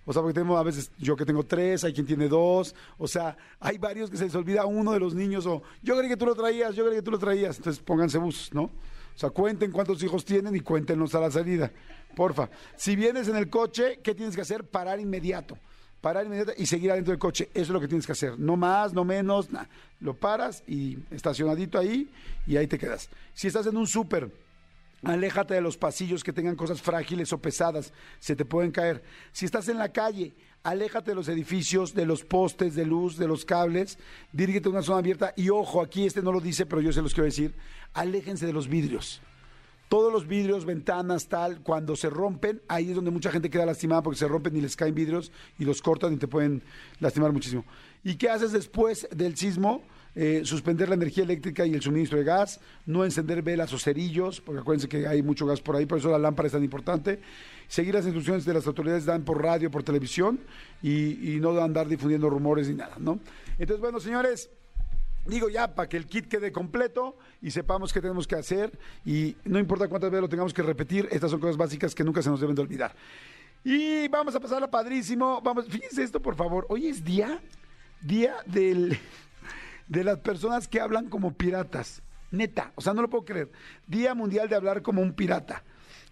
O 0.09 0.11
sea, 0.11 0.23
porque 0.23 0.33
tenemos 0.33 0.59
a 0.59 0.63
veces 0.63 0.89
yo 0.97 1.15
que 1.15 1.23
tengo 1.23 1.45
tres, 1.45 1.83
hay 1.83 1.93
quien 1.93 2.07
tiene 2.07 2.27
dos. 2.27 2.73
O 2.97 3.07
sea, 3.07 3.37
hay 3.59 3.77
varios 3.77 4.09
que 4.09 4.17
se 4.17 4.23
les 4.23 4.33
olvida 4.33 4.65
uno 4.65 4.91
de 4.91 4.99
los 4.99 5.13
niños 5.13 5.45
o 5.45 5.61
yo 5.83 5.95
creí 5.95 6.09
que 6.09 6.17
tú 6.17 6.25
lo 6.25 6.33
traías, 6.33 6.73
yo 6.75 6.83
creí 6.83 6.95
que 6.95 7.03
tú 7.03 7.11
lo 7.11 7.19
traías. 7.19 7.57
Entonces 7.57 7.79
pónganse 7.83 8.17
bus, 8.17 8.49
¿no? 8.51 8.63
O 8.63 8.71
sea, 9.13 9.29
cuenten 9.29 9.71
cuántos 9.71 10.01
hijos 10.01 10.25
tienen 10.25 10.55
y 10.55 10.61
cuéntenos 10.61 11.13
a 11.13 11.19
la 11.19 11.29
salida. 11.29 11.71
Porfa. 12.15 12.49
Si 12.75 12.95
vienes 12.95 13.27
en 13.27 13.35
el 13.35 13.51
coche, 13.51 13.99
¿qué 14.01 14.15
tienes 14.15 14.35
que 14.35 14.41
hacer? 14.41 14.63
Parar 14.63 14.99
inmediato. 14.99 15.59
Parar 16.01 16.25
inmediato 16.25 16.53
y 16.57 16.65
seguir 16.65 16.89
adentro 16.89 17.11
del 17.11 17.19
coche. 17.19 17.49
Eso 17.53 17.65
es 17.65 17.69
lo 17.69 17.79
que 17.79 17.87
tienes 17.87 18.07
que 18.07 18.13
hacer. 18.13 18.39
No 18.39 18.57
más, 18.57 18.93
no 18.93 19.05
menos, 19.05 19.51
nada. 19.51 19.69
Lo 19.99 20.15
paras 20.15 20.63
y 20.65 20.97
estacionadito 21.11 21.77
ahí 21.77 22.09
y 22.47 22.57
ahí 22.57 22.65
te 22.65 22.79
quedas. 22.79 23.09
Si 23.35 23.45
estás 23.45 23.67
en 23.67 23.77
un 23.77 23.85
súper, 23.85 24.31
Aléjate 25.03 25.53
de 25.53 25.61
los 25.61 25.77
pasillos 25.77 26.23
que 26.23 26.33
tengan 26.33 26.55
cosas 26.55 26.81
frágiles 26.81 27.31
o 27.31 27.37
pesadas, 27.37 27.93
se 28.19 28.35
te 28.35 28.43
pueden 28.45 28.71
caer. 28.71 29.01
Si 29.31 29.45
estás 29.45 29.69
en 29.69 29.77
la 29.77 29.93
calle, 29.93 30.35
aléjate 30.63 31.11
de 31.11 31.15
los 31.15 31.29
edificios, 31.29 31.93
de 31.93 32.05
los 32.05 32.25
postes 32.25 32.75
de 32.75 32.85
luz, 32.85 33.17
de 33.17 33.27
los 33.27 33.45
cables, 33.45 33.97
dirígete 34.33 34.67
a 34.67 34.71
una 34.71 34.81
zona 34.81 34.99
abierta 34.99 35.33
y 35.37 35.49
ojo, 35.49 35.81
aquí 35.81 36.05
este 36.05 36.21
no 36.21 36.31
lo 36.31 36.41
dice, 36.41 36.65
pero 36.65 36.81
yo 36.81 36.91
se 36.91 37.01
los 37.01 37.13
quiero 37.13 37.25
decir, 37.25 37.55
aléjense 37.93 38.45
de 38.45 38.53
los 38.53 38.67
vidrios. 38.67 39.21
Todos 39.87 40.13
los 40.13 40.27
vidrios, 40.27 40.65
ventanas, 40.65 41.29
tal, 41.29 41.61
cuando 41.61 41.95
se 41.95 42.11
rompen, 42.11 42.61
ahí 42.67 42.89
es 42.89 42.95
donde 42.95 43.09
mucha 43.09 43.31
gente 43.31 43.49
queda 43.49 43.65
lastimada 43.65 44.03
porque 44.03 44.19
se 44.19 44.27
rompen 44.27 44.55
y 44.55 44.61
les 44.61 44.75
caen 44.75 44.93
vidrios 44.93 45.31
y 45.57 45.65
los 45.65 45.81
cortan 45.81 46.13
y 46.13 46.17
te 46.17 46.27
pueden 46.27 46.61
lastimar 46.99 47.31
muchísimo. 47.31 47.65
¿Y 48.03 48.15
qué 48.15 48.29
haces 48.29 48.51
después 48.51 49.07
del 49.11 49.35
sismo? 49.35 49.81
Eh, 50.21 50.41
suspender 50.43 50.89
la 50.89 50.95
energía 50.95 51.23
eléctrica 51.23 51.65
y 51.65 51.73
el 51.73 51.81
suministro 51.81 52.17
de 52.17 52.25
gas, 52.25 52.59
no 52.85 53.05
encender 53.05 53.41
velas 53.41 53.71
o 53.71 53.79
cerillos, 53.79 54.41
porque 54.41 54.59
acuérdense 54.59 54.89
que 54.89 55.07
hay 55.07 55.23
mucho 55.23 55.45
gas 55.45 55.61
por 55.61 55.77
ahí, 55.77 55.85
por 55.85 55.97
eso 55.97 56.11
la 56.11 56.19
lámpara 56.19 56.47
es 56.47 56.51
tan 56.51 56.61
importante. 56.61 57.21
Seguir 57.69 57.93
las 57.93 58.03
instrucciones 58.03 58.43
de 58.43 58.53
las 58.53 58.67
autoridades 58.67 59.05
dan 59.05 59.23
por 59.23 59.41
radio, 59.41 59.71
por 59.71 59.81
televisión 59.81 60.41
y, 60.83 61.37
no 61.39 61.57
andar 61.61 61.87
difundiendo 61.87 62.29
rumores 62.29 62.67
ni 62.67 62.75
nada, 62.75 62.97
¿no? 62.99 63.21
Entonces, 63.57 63.79
bueno, 63.79 64.01
señores, 64.01 64.49
Digo 65.25 65.47
ya, 65.47 65.75
para 65.75 65.87
que 65.87 65.95
el 65.95 66.05
kit 66.05 66.27
quede 66.27 66.51
completo 66.51 67.15
y 67.41 67.51
sepamos 67.51 67.93
qué 67.93 68.01
tenemos 68.01 68.25
que 68.25 68.35
hacer 68.35 68.77
y 69.05 69.35
no 69.45 69.59
importa 69.59 69.87
cuántas 69.87 70.09
veces 70.09 70.21
lo 70.21 70.29
tengamos 70.29 70.53
que 70.53 70.63
repetir, 70.63 71.07
estas 71.11 71.29
son 71.29 71.39
cosas 71.39 71.55
básicas 71.55 71.93
que 71.93 72.03
nunca 72.03 72.21
se 72.21 72.29
nos 72.29 72.41
deben 72.41 72.55
de 72.55 72.61
olvidar. 72.61 72.95
Y 73.63 74.07
vamos 74.07 74.33
a 74.35 74.39
pasarla 74.39 74.71
padrísimo. 74.71 75.39
Vamos, 75.41 75.67
fíjense 75.67 76.03
esto, 76.03 76.21
por 76.21 76.35
favor. 76.35 76.65
Hoy 76.69 76.87
es 76.87 77.03
día, 77.03 77.39
día 78.01 78.37
del, 78.47 78.97
de 79.89 80.03
las 80.03 80.19
personas 80.19 80.67
que 80.67 80.79
hablan 80.79 81.09
como 81.09 81.33
piratas. 81.33 82.01
Neta, 82.31 82.71
o 82.75 82.81
sea, 82.81 82.93
no 82.93 83.01
lo 83.01 83.09
puedo 83.09 83.25
creer. 83.25 83.51
Día 83.87 84.13
mundial 84.13 84.47
de 84.47 84.55
hablar 84.55 84.81
como 84.81 85.01
un 85.01 85.13
pirata. 85.13 85.63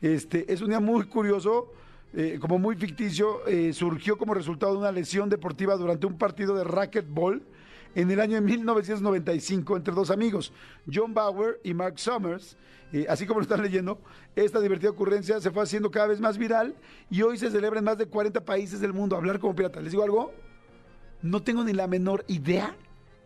Este, 0.01 0.51
es 0.51 0.61
un 0.61 0.69
día 0.69 0.79
muy 0.79 1.05
curioso, 1.05 1.71
eh, 2.13 2.39
como 2.41 2.57
muy 2.57 2.75
ficticio. 2.75 3.47
eh, 3.47 3.71
surgió 3.73 4.17
como 4.17 4.33
resultado 4.33 4.73
de 4.73 4.79
una 4.79 4.91
lesión 4.91 5.29
deportiva 5.29 5.75
durante 5.77 6.07
un 6.07 6.17
partido 6.17 6.55
de 6.55 6.63
racquetball 6.63 7.43
en 7.95 8.11
el 8.11 8.19
año 8.19 8.35
de 8.35 8.41
1995 8.41 9.77
entre 9.77 9.93
dos 9.93 10.09
amigos, 10.09 10.51
John 10.91 11.13
Bauer 11.13 11.59
y 11.63 11.73
Mark 11.73 11.99
Summers. 11.99 12.57
Eh, 12.93 13.05
así 13.09 13.27
como 13.27 13.41
lo 13.41 13.43
están 13.43 13.61
leyendo, 13.61 13.99
esta 14.35 14.59
divertida 14.59 14.89
ocurrencia 14.89 15.39
se 15.39 15.51
fue 15.51 15.63
haciendo 15.63 15.91
cada 15.91 16.07
vez 16.07 16.21
más 16.21 16.37
viral 16.37 16.73
y 17.09 17.21
hoy 17.21 17.37
se 17.37 17.51
celebra 17.51 17.79
en 17.79 17.85
más 17.85 17.97
de 17.97 18.07
40 18.07 18.43
países 18.45 18.79
del 18.79 18.93
mundo 18.93 19.15
hablar 19.15 19.39
como 19.39 19.55
pirata. 19.55 19.81
¿Les 19.81 19.91
digo 19.91 20.03
algo? 20.03 20.33
No 21.21 21.43
tengo 21.43 21.63
ni 21.63 21.73
la 21.73 21.87
menor 21.87 22.23
idea 22.27 22.75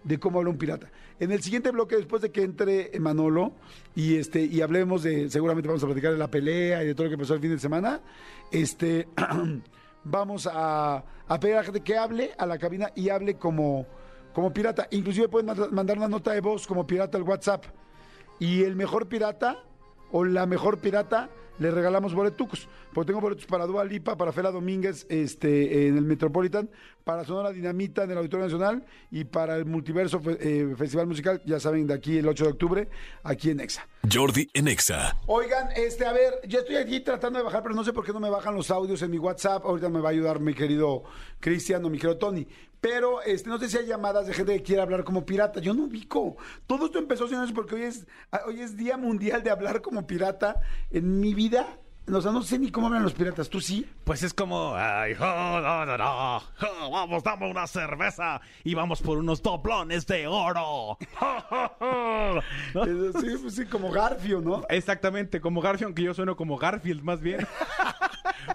de 0.03 0.19
cómo 0.19 0.39
habla 0.39 0.49
un 0.51 0.57
pirata. 0.57 0.89
En 1.19 1.31
el 1.31 1.41
siguiente 1.43 1.71
bloque, 1.71 1.95
después 1.95 2.21
de 2.21 2.31
que 2.31 2.41
entre 2.43 2.91
Manolo 2.99 3.51
y 3.95 4.15
este 4.17 4.43
y 4.43 4.61
hablemos 4.61 5.03
de, 5.03 5.29
seguramente 5.29 5.67
vamos 5.67 5.83
a 5.83 5.87
platicar 5.87 6.11
de 6.11 6.17
la 6.17 6.29
pelea 6.29 6.83
y 6.83 6.87
de 6.87 6.95
todo 6.95 7.05
lo 7.05 7.11
que 7.11 7.17
pasó 7.17 7.35
el 7.35 7.39
fin 7.41 7.51
de 7.51 7.59
semana, 7.59 8.01
este 8.51 9.07
vamos 10.03 10.49
a, 10.51 11.03
pedir 11.39 11.55
a 11.55 11.57
la 11.59 11.63
gente 11.63 11.81
que 11.81 11.97
hable 11.97 12.31
a 12.37 12.45
la 12.45 12.57
cabina 12.57 12.91
y 12.95 13.09
hable 13.09 13.35
como, 13.35 13.85
como 14.33 14.51
pirata. 14.51 14.87
Inclusive 14.91 15.27
pueden 15.29 15.47
mand- 15.49 15.69
mandar 15.71 15.97
una 15.97 16.07
nota 16.07 16.31
de 16.33 16.41
voz 16.41 16.65
como 16.65 16.87
pirata 16.87 17.17
al 17.17 17.23
WhatsApp. 17.23 17.65
Y 18.39 18.63
el 18.63 18.75
mejor 18.75 19.07
pirata 19.07 19.63
o 20.11 20.25
la 20.25 20.45
mejor 20.47 20.79
pirata 20.79 21.29
le 21.61 21.69
regalamos 21.69 22.15
boletucos. 22.15 22.67
Porque 22.91 23.07
tengo 23.07 23.21
boletos 23.21 23.45
para 23.45 23.67
Dua 23.67 23.85
Lipa, 23.85 24.17
para 24.17 24.31
Fela 24.31 24.51
Domínguez 24.51 25.05
este, 25.09 25.87
en 25.87 25.95
el 25.95 26.03
Metropolitan, 26.03 26.69
para 27.03 27.23
Sonora 27.23 27.51
Dinamita 27.51 28.03
en 28.03 28.11
el 28.11 28.17
Auditorio 28.17 28.45
Nacional 28.47 28.83
y 29.11 29.25
para 29.25 29.55
el 29.57 29.65
Multiverso 29.65 30.19
eh, 30.39 30.73
Festival 30.75 31.05
Musical, 31.05 31.41
ya 31.45 31.59
saben, 31.59 31.85
de 31.85 31.93
aquí 31.93 32.17
el 32.17 32.27
8 32.27 32.45
de 32.45 32.49
octubre, 32.49 32.89
aquí 33.23 33.51
en 33.51 33.59
Exa. 33.59 33.87
Jordi 34.11 34.49
en 34.53 34.67
Exa. 34.67 35.15
Oigan, 35.27 35.69
este, 35.75 36.05
a 36.05 36.13
ver, 36.13 36.41
yo 36.47 36.59
estoy 36.61 36.77
aquí 36.77 37.01
tratando 37.01 37.37
de 37.37 37.45
bajar, 37.45 37.61
pero 37.61 37.75
no 37.75 37.83
sé 37.83 37.93
por 37.93 38.03
qué 38.03 38.11
no 38.11 38.19
me 38.19 38.29
bajan 38.29 38.55
los 38.55 38.71
audios 38.71 39.01
en 39.03 39.11
mi 39.11 39.19
WhatsApp. 39.19 39.63
Ahorita 39.63 39.89
me 39.89 39.99
va 39.99 40.09
a 40.09 40.11
ayudar 40.11 40.39
mi 40.39 40.55
querido 40.55 41.03
Cristian 41.39 41.85
o 41.85 41.89
mi 41.89 41.99
querido 41.99 42.17
Tony. 42.17 42.47
Pero 42.81 43.21
este, 43.21 43.47
no 43.47 43.59
sé 43.59 43.69
si 43.69 43.77
hay 43.77 43.85
llamadas 43.85 44.25
de 44.25 44.33
gente 44.33 44.53
que 44.57 44.63
quiere 44.63 44.81
hablar 44.81 45.03
como 45.03 45.23
pirata. 45.25 45.59
Yo 45.61 45.73
no 45.73 45.83
ubico. 45.83 46.35
Todo 46.65 46.87
esto 46.87 46.97
empezó, 46.97 47.27
señores, 47.27 47.51
porque 47.51 47.75
hoy 47.75 47.83
es, 47.83 48.07
hoy 48.47 48.59
es 48.59 48.75
Día 48.75 48.97
Mundial 48.97 49.43
de 49.43 49.51
Hablar 49.51 49.81
como 49.81 50.07
Pirata. 50.07 50.59
En 50.89 51.19
mi 51.19 51.35
vida, 51.35 51.77
o 52.11 52.19
sea, 52.19 52.31
no 52.31 52.41
sé 52.41 52.57
ni 52.57 52.71
cómo 52.71 52.87
hablan 52.87 53.03
los 53.03 53.13
piratas. 53.13 53.49
¿Tú 53.49 53.61
sí? 53.61 53.87
Pues 54.03 54.23
es 54.23 54.33
como, 54.33 54.73
ay, 54.75 55.13
oh, 55.19 55.59
no, 55.61 55.85
no, 55.85 55.97
no, 55.97 56.37
oh, 56.37 56.91
vamos, 56.91 57.23
dame 57.23 57.49
una 57.49 57.67
cerveza 57.67 58.41
y 58.63 58.73
vamos 58.73 59.01
por 59.01 59.19
unos 59.19 59.41
doblones 59.43 60.07
de 60.07 60.27
oro. 60.27 60.97
Eh, 62.73 63.11
Sí, 63.19 63.27
pues 63.41 63.55
sí, 63.55 63.65
como 63.65 63.91
Garfio, 63.91 64.39
¿no? 64.39 64.63
Exactamente, 64.69 65.41
como 65.41 65.59
Garfield, 65.61 65.87
aunque 65.87 66.03
yo 66.03 66.13
sueno 66.13 66.35
como 66.35 66.57
Garfield 66.57 67.03
más 67.03 67.19
bien. 67.19 67.45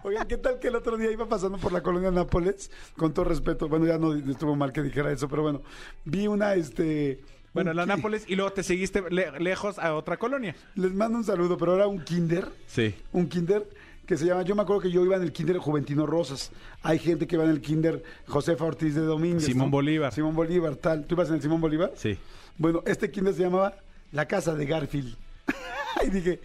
Oigan, 0.06 0.28
¿qué 0.28 0.36
tal 0.36 0.60
que 0.60 0.68
el 0.68 0.76
otro 0.76 0.96
día 0.96 1.10
iba 1.10 1.28
pasando 1.28 1.58
por 1.58 1.72
la 1.72 1.82
colonia 1.82 2.12
Nápoles? 2.12 2.70
Con 2.96 3.12
todo 3.12 3.24
respeto, 3.24 3.68
bueno, 3.68 3.86
ya 3.86 3.98
no 3.98 4.14
estuvo 4.14 4.54
mal 4.54 4.72
que 4.72 4.80
dijera 4.80 5.10
eso, 5.10 5.26
pero 5.28 5.42
bueno, 5.42 5.62
vi 6.04 6.28
una, 6.28 6.54
este... 6.54 7.20
Bueno, 7.52 7.72
la 7.72 7.86
Nápoles 7.86 8.24
y 8.28 8.36
luego 8.36 8.52
te 8.52 8.62
seguiste 8.62 9.02
le- 9.10 9.32
lejos 9.40 9.80
a 9.80 9.94
otra 9.96 10.16
colonia. 10.16 10.54
Les 10.76 10.92
mando 10.94 11.18
un 11.18 11.24
saludo, 11.24 11.58
pero 11.58 11.72
ahora 11.72 11.88
un 11.88 12.04
kinder, 12.04 12.46
Sí. 12.68 12.94
un 13.12 13.28
kinder 13.28 13.68
que 14.06 14.16
se 14.16 14.26
llama, 14.26 14.42
yo 14.42 14.54
me 14.54 14.62
acuerdo 14.62 14.82
que 14.82 14.92
yo 14.92 15.04
iba 15.04 15.16
en 15.16 15.22
el 15.22 15.32
kinder 15.32 15.56
Juventino 15.58 16.06
Rosas. 16.06 16.52
Hay 16.84 17.00
gente 17.00 17.26
que 17.26 17.36
va 17.36 17.42
en 17.42 17.50
el 17.50 17.60
kinder 17.60 18.04
Josefa 18.28 18.64
Ortiz 18.64 18.94
de 18.94 19.00
Domínguez. 19.00 19.42
Simón 19.46 19.66
¿no? 19.66 19.70
Bolívar. 19.72 20.12
Simón 20.12 20.36
Bolívar, 20.36 20.76
tal. 20.76 21.04
¿Tú 21.06 21.16
ibas 21.16 21.30
en 21.30 21.34
el 21.34 21.42
Simón 21.42 21.60
Bolívar? 21.60 21.90
Sí. 21.96 22.16
Bueno, 22.58 22.84
este 22.86 23.10
kinder 23.10 23.34
se 23.34 23.42
llamaba 23.42 23.74
La 24.12 24.28
Casa 24.28 24.54
de 24.54 24.66
Garfield. 24.66 25.16
y 26.06 26.10
dije, 26.10 26.40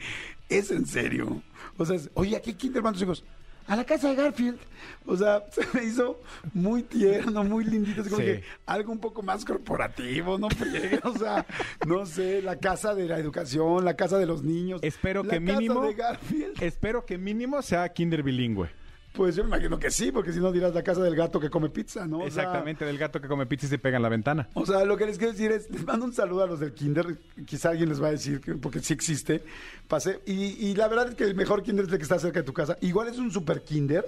¿es 0.49 0.71
en 0.71 0.87
serio? 0.87 1.43
O 1.77 1.85
sea, 1.85 1.95
es, 1.97 2.09
oye, 2.15 2.35
¿a 2.37 2.41
qué 2.41 2.55
kinder 2.55 2.81
van 2.81 2.93
tus 2.93 3.03
hijos? 3.03 3.23
A 3.67 3.75
la 3.75 3.83
casa 3.85 4.09
de 4.09 4.15
Garfield. 4.15 4.57
O 5.05 5.15
sea, 5.15 5.43
se 5.51 5.61
me 5.73 5.85
hizo 5.85 6.19
muy 6.53 6.83
tierno, 6.83 7.43
muy 7.43 7.63
lindito. 7.63 8.01
Es 8.01 8.07
como 8.09 8.19
Sí. 8.21 8.25
que 8.27 8.43
algo 8.65 8.91
un 8.91 8.99
poco 8.99 9.21
más 9.21 9.45
corporativo, 9.45 10.37
no 10.37 10.49
friegue. 10.49 10.99
O 11.03 11.17
sea, 11.17 11.45
no 11.87 12.05
sé, 12.05 12.41
la 12.41 12.57
casa 12.57 12.93
de 12.95 13.07
la 13.07 13.17
educación, 13.19 13.85
la 13.85 13.95
casa 13.95 14.17
de 14.17 14.25
los 14.25 14.43
niños. 14.43 14.81
Espero 14.83 15.23
la 15.23 15.33
que 15.33 15.39
mínimo- 15.39 15.85
de 15.87 15.93
Garfield. 15.93 16.61
Espero 16.61 17.05
que 17.05 17.17
mínimo 17.17 17.61
sea 17.61 17.87
kinder 17.89 18.23
bilingüe. 18.23 18.69
Pues 19.13 19.35
yo 19.35 19.43
me 19.43 19.49
imagino 19.49 19.77
que 19.77 19.91
sí, 19.91 20.09
porque 20.11 20.31
si 20.31 20.39
no 20.39 20.51
dirás 20.53 20.73
la 20.73 20.83
casa 20.83 21.01
del 21.03 21.15
gato 21.15 21.39
que 21.39 21.49
come 21.49 21.69
pizza, 21.69 22.07
¿no? 22.07 22.19
O 22.19 22.31
sea, 22.31 22.43
Exactamente, 22.43 22.85
del 22.85 22.97
gato 22.97 23.19
que 23.19 23.27
come 23.27 23.45
pizza 23.45 23.65
y 23.65 23.69
se 23.69 23.77
pega 23.77 23.97
en 23.97 24.03
la 24.03 24.09
ventana. 24.09 24.47
O 24.53 24.65
sea, 24.65 24.85
lo 24.85 24.95
que 24.95 25.05
les 25.05 25.17
quiero 25.17 25.33
decir 25.33 25.51
es, 25.51 25.69
les 25.69 25.85
mando 25.85 26.05
un 26.05 26.13
saludo 26.13 26.43
a 26.43 26.47
los 26.47 26.59
del 26.61 26.73
kinder, 26.73 27.17
quizá 27.45 27.71
alguien 27.71 27.89
les 27.89 28.01
va 28.01 28.07
a 28.07 28.11
decir, 28.11 28.39
que- 28.39 28.53
porque 28.53 28.79
sí 28.79 28.93
existe. 28.93 29.43
Pasé, 29.89 30.21
y, 30.25 30.65
y 30.65 30.75
la 30.75 30.87
verdad 30.87 31.09
es 31.09 31.15
que 31.15 31.25
el 31.25 31.35
mejor 31.35 31.61
kinder 31.61 31.85
es 31.85 31.91
el 31.91 31.97
que 31.97 32.03
está 32.03 32.19
cerca 32.19 32.39
de 32.39 32.45
tu 32.45 32.53
casa. 32.53 32.77
Igual 32.81 33.09
es 33.09 33.17
un 33.17 33.29
super 33.31 33.61
kinder, 33.63 34.05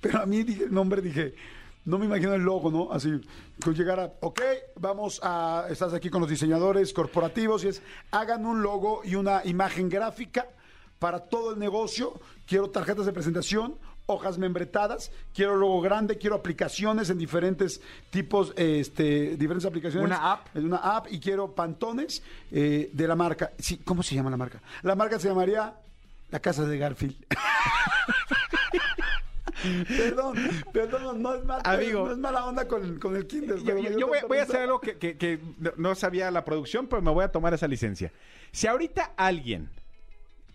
pero 0.00 0.20
a 0.20 0.26
mí 0.26 0.44
dije 0.44 0.64
el 0.64 0.72
nombre, 0.72 1.02
dije, 1.02 1.34
no 1.84 1.98
me 1.98 2.06
imagino 2.06 2.32
el 2.34 2.42
logo, 2.42 2.70
¿no? 2.70 2.92
Así, 2.92 3.20
que 3.62 3.70
llegara, 3.72 4.12
ok, 4.20 4.40
vamos 4.78 5.18
a, 5.24 5.66
estás 5.70 5.92
aquí 5.92 6.08
con 6.08 6.20
los 6.20 6.30
diseñadores 6.30 6.92
corporativos 6.92 7.64
y 7.64 7.68
es, 7.68 7.82
hagan 8.12 8.46
un 8.46 8.62
logo 8.62 9.00
y 9.04 9.16
una 9.16 9.42
imagen 9.44 9.88
gráfica 9.88 10.46
para 11.00 11.18
todo 11.18 11.52
el 11.52 11.58
negocio. 11.58 12.20
Quiero 12.46 12.70
tarjetas 12.70 13.06
de 13.06 13.12
presentación, 13.12 13.74
hojas 14.06 14.38
membretadas, 14.38 15.10
quiero 15.34 15.56
logo 15.56 15.80
grande, 15.80 16.16
quiero 16.16 16.36
aplicaciones 16.36 17.10
en 17.10 17.18
diferentes 17.18 17.80
tipos, 18.10 18.52
este, 18.56 19.36
diferentes 19.36 19.66
aplicaciones. 19.66 20.06
Una 20.06 20.32
app. 20.32 20.56
En 20.56 20.64
una 20.64 20.76
app 20.78 21.06
y 21.10 21.18
quiero 21.20 21.52
pantones 21.54 22.22
eh, 22.52 22.88
de 22.92 23.08
la 23.08 23.16
marca. 23.16 23.50
Sí, 23.58 23.78
¿cómo 23.78 24.02
se 24.02 24.14
llama 24.14 24.30
la 24.30 24.36
marca? 24.36 24.60
La 24.82 24.94
marca 24.94 25.18
se 25.18 25.28
llamaría 25.28 25.74
La 26.30 26.40
Casa 26.40 26.64
de 26.64 26.78
Garfield. 26.78 27.16
perdón, 29.88 30.36
perdón, 30.72 31.22
no 31.22 31.34
es, 31.34 31.44
mal- 31.44 31.60
Amigo. 31.64 32.06
no 32.06 32.12
es 32.12 32.18
mala 32.18 32.46
onda 32.46 32.68
con, 32.68 32.98
con 32.98 33.16
el 33.16 33.26
kinder. 33.26 33.58
Yo, 33.58 34.06
voy, 34.28 34.38
a 34.38 34.42
hacer 34.42 34.60
algo 34.62 34.80
que, 34.80 34.96
que- 34.96 35.40
no 35.76 35.94
sabía 35.94 36.30
la 36.30 36.44
producción, 36.44 36.86
pero 36.86 37.02
me 37.02 37.10
voy 37.10 37.24
a 37.24 37.32
tomar 37.32 37.54
esa 37.54 37.66
licencia. 37.66 38.12
Si 38.52 38.66
ahorita 38.66 39.12
alguien 39.16 39.68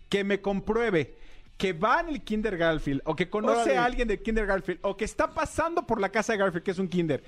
que 0.08 0.24
me 0.24 0.40
compruebe 0.40 1.16
que 1.62 1.72
va 1.72 2.00
en 2.00 2.08
el 2.08 2.22
Kinder 2.22 2.56
Garfield 2.56 3.02
o 3.04 3.14
que 3.14 3.30
conoce 3.30 3.70
Órale. 3.70 3.78
a 3.78 3.84
alguien 3.84 4.08
del 4.08 4.20
Kinder 4.20 4.46
Garfield 4.46 4.80
o 4.82 4.96
que 4.96 5.04
está 5.04 5.32
pasando 5.32 5.86
por 5.86 6.00
la 6.00 6.08
casa 6.08 6.32
de 6.32 6.40
Garfield, 6.40 6.64
que 6.64 6.72
es 6.72 6.78
un 6.80 6.88
Kinder, 6.88 7.22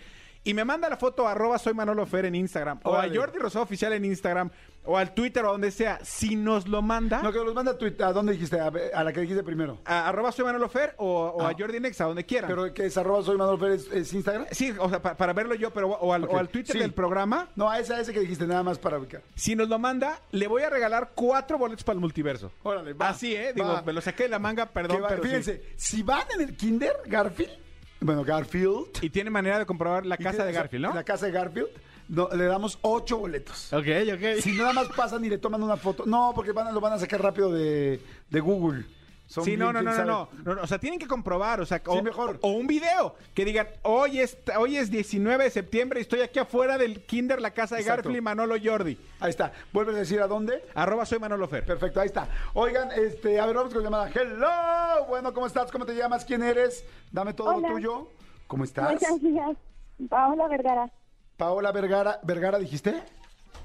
y 0.44 0.54
me 0.54 0.64
manda 0.64 0.88
la 0.88 0.96
foto 0.96 1.26
a 1.26 1.32
arroba 1.32 1.58
soy 1.58 1.74
Manolo 1.74 2.04
Fer 2.06 2.26
en 2.26 2.34
Instagram 2.34 2.80
o 2.84 2.94
a. 2.94 3.08
Jordi 3.12 3.38
Rosado 3.38 3.62
Oficial 3.64 3.92
en 3.94 4.04
Instagram 4.04 4.50
o 4.86 4.98
al 4.98 5.14
Twitter 5.14 5.42
o 5.46 5.52
donde 5.52 5.70
sea, 5.70 5.98
si 6.04 6.36
nos 6.36 6.68
lo 6.68 6.82
manda 6.82 7.22
No, 7.22 7.32
que 7.32 7.38
los 7.38 7.54
manda 7.54 7.72
a 7.72 7.78
Twitter. 7.78 8.04
¿A 8.04 8.12
dónde 8.12 8.34
dijiste? 8.34 8.60
A, 8.60 8.70
a 8.94 9.02
la 9.04 9.12
que 9.14 9.20
dijiste 9.22 9.42
primero. 9.42 9.78
a 9.86 10.08
arroba 10.10 10.30
soy 10.30 10.44
Manolo 10.44 10.68
Fer 10.68 10.94
o, 10.98 11.06
o 11.38 11.42
Ah. 11.42 11.50
a 11.50 11.54
Jordi 11.58 11.80
Nexa, 11.80 12.04
donde 12.04 12.26
quieran. 12.26 12.50
Pero 12.50 12.74
que 12.74 12.84
es 12.84 12.98
arroba 12.98 13.22
soy 13.22 13.38
Pérez, 13.58 13.88
es 13.90 14.12
Instagram. 14.12 14.46
sí, 14.50 14.74
o 14.78 14.88
sea, 14.90 15.00
pa- 15.00 15.16
para 15.16 15.32
verlo 15.32 15.54
yo, 15.54 15.72
pero 15.72 15.88
o 15.88 16.12
al, 16.12 16.24
Ok. 16.24 16.32
o 16.34 16.38
al 16.38 16.48
Twitter 16.50 16.74
Sí. 16.74 16.78
del 16.82 16.92
programa. 16.92 17.48
No, 17.56 17.70
a 17.70 17.78
ese, 17.78 17.94
a 17.94 18.00
ese 18.00 18.12
que 18.12 18.20
dijiste 18.20 18.46
nada 18.46 18.62
más 18.62 18.78
para 18.78 18.98
ubicar. 18.98 19.22
Si 19.34 19.56
nos 19.56 19.70
lo 19.70 19.78
manda, 19.78 20.20
le 20.32 20.46
voy 20.48 20.60
a 20.62 20.68
regalar 20.68 21.12
cuatro 21.14 21.56
boletos 21.56 21.82
para 21.84 21.94
el 21.94 22.00
multiverso. 22.00 22.52
Órale, 22.62 22.92
va, 22.92 23.08
Así, 23.08 23.34
¿eh? 23.34 23.52
Digo, 23.54 23.68
va. 23.68 23.80
me 23.80 23.94
lo 23.94 24.02
saqué 24.02 24.24
de 24.24 24.28
la 24.28 24.38
manga, 24.38 24.66
perdón, 24.66 25.02
va- 25.02 25.08
pero 25.08 25.22
sí. 25.22 25.28
fíjense, 25.30 25.62
si 25.76 26.02
van 26.02 26.24
en 26.34 26.42
el 26.42 26.56
kinder 26.56 26.92
Garfield, 27.06 27.63
bueno, 28.04 28.22
Garfield. 28.24 28.98
Y 29.02 29.10
tiene 29.10 29.30
manera 29.30 29.58
de 29.58 29.66
comprobar 29.66 30.04
la 30.06 30.16
casa 30.16 30.30
tiene- 30.30 30.44
de 30.46 30.52
Garfield, 30.52 30.84
¿no? 30.86 30.94
La 30.94 31.04
casa 31.04 31.26
de 31.26 31.32
Garfield, 31.32 31.68
no, 32.08 32.28
le 32.34 32.44
damos 32.44 32.78
ocho 32.82 33.18
boletos. 33.18 33.72
Ok, 33.72 33.86
ok. 34.14 34.40
Si 34.42 34.52
nada 34.52 34.72
más 34.72 34.88
pasan 34.88 35.24
y 35.24 35.28
le 35.30 35.38
toman 35.38 35.62
una 35.62 35.76
foto. 35.76 36.04
No, 36.06 36.32
porque 36.34 36.52
van 36.52 36.66
a- 36.68 36.72
lo 36.72 36.80
van 36.80 36.92
a 36.92 36.98
sacar 36.98 37.22
rápido 37.22 37.50
de, 37.52 38.00
de 38.30 38.40
Google. 38.40 38.84
Son 39.26 39.42
Sí, 39.42 39.50
bien, 39.50 39.60
no, 39.60 39.72
no, 39.72 39.82
no, 39.82 39.92
no, 39.92 40.04
no, 40.04 40.28
no, 40.44 40.54
no, 40.54 40.62
O 40.62 40.66
sea, 40.66 40.78
tienen 40.78 40.98
que 40.98 41.06
comprobar, 41.06 41.60
o 41.60 41.66
sea, 41.66 41.80
o, 41.86 42.02
mejor. 42.02 42.38
o 42.42 42.52
un 42.52 42.66
video 42.66 43.14
que 43.32 43.44
digan, 43.44 43.68
hoy 43.82 44.20
es, 44.20 44.36
hoy 44.56 44.76
es 44.76 44.90
19 44.90 45.44
de 45.44 45.50
septiembre 45.50 46.00
y 46.00 46.02
estoy 46.02 46.20
aquí 46.20 46.38
afuera 46.38 46.76
del 46.76 47.04
Kinder, 47.06 47.40
la 47.40 47.52
casa 47.52 47.76
de 47.76 47.80
Exacto. 47.80 48.02
Garfield 48.02 48.18
y 48.18 48.20
Manolo 48.20 48.54
Jordi. 48.62 48.98
Ahí 49.20 49.30
está. 49.30 49.52
¿Vuelves 49.72 49.94
a 49.96 49.98
decir 50.00 50.20
a 50.20 50.26
dónde? 50.26 50.62
Arroba 50.74 51.06
soy 51.06 51.18
Manolo 51.18 51.48
Fer. 51.48 51.64
Perfecto, 51.64 52.00
ahí 52.00 52.06
está. 52.06 52.28
Oigan, 52.52 52.90
este, 52.92 53.40
a 53.40 53.46
ver, 53.46 53.56
vamos 53.56 53.72
con 53.72 53.82
la 53.82 53.88
llamada. 53.90 54.10
Hello. 54.14 55.06
Bueno, 55.08 55.32
¿cómo 55.32 55.46
estás? 55.46 55.72
¿Cómo 55.72 55.86
te 55.86 55.94
llamas? 55.94 56.24
¿Quién 56.24 56.42
eres? 56.42 56.84
Dame 57.10 57.32
todo 57.32 57.48
Hola. 57.48 57.68
lo 57.68 57.74
tuyo. 57.74 58.08
¿Cómo 58.46 58.64
estás? 58.64 59.02
Paola 60.08 60.48
Vergara. 60.48 60.90
Paola 61.36 61.72
Vergara, 61.72 62.20
Vergara, 62.22 62.58
dijiste. 62.58 63.02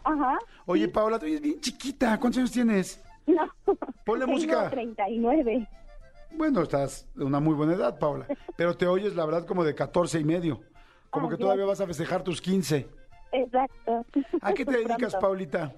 Ajá. 0.04 0.38
Oye, 0.66 0.88
Paola, 0.88 1.20
tú 1.20 1.26
eres 1.26 1.42
bien 1.42 1.60
chiquita. 1.60 2.18
¿Cuántos 2.20 2.40
años 2.40 2.52
tienes? 2.52 3.00
No. 3.66 3.76
Ponle 4.06 4.26
Tengo 4.26 4.36
música. 4.38 4.70
39. 4.70 5.68
Bueno, 6.32 6.62
estás 6.64 7.08
de 7.16 7.24
una 7.26 7.40
muy 7.40 7.54
buena 7.56 7.74
edad, 7.74 7.98
Paola. 8.00 8.26
Pero 8.56 8.76
te 8.76 8.88
oyes, 8.88 9.16
la 9.16 9.26
verdad, 9.26 9.46
como 9.46 9.64
de 9.64 9.74
14 9.76 10.20
y 10.20 10.24
medio. 10.24 10.62
Como 11.10 11.28
que 11.30 11.38
todavía 11.38 11.66
vas 11.66 11.82
a 11.82 11.88
festejar 11.88 12.24
tus 12.24 12.42
15. 12.42 12.88
Exacto. 13.32 14.06
¿A 14.42 14.54
qué 14.54 14.66
te 14.66 14.72
dedicas, 14.78 14.98
Pronto. 15.14 15.20
Paulita? 15.20 15.74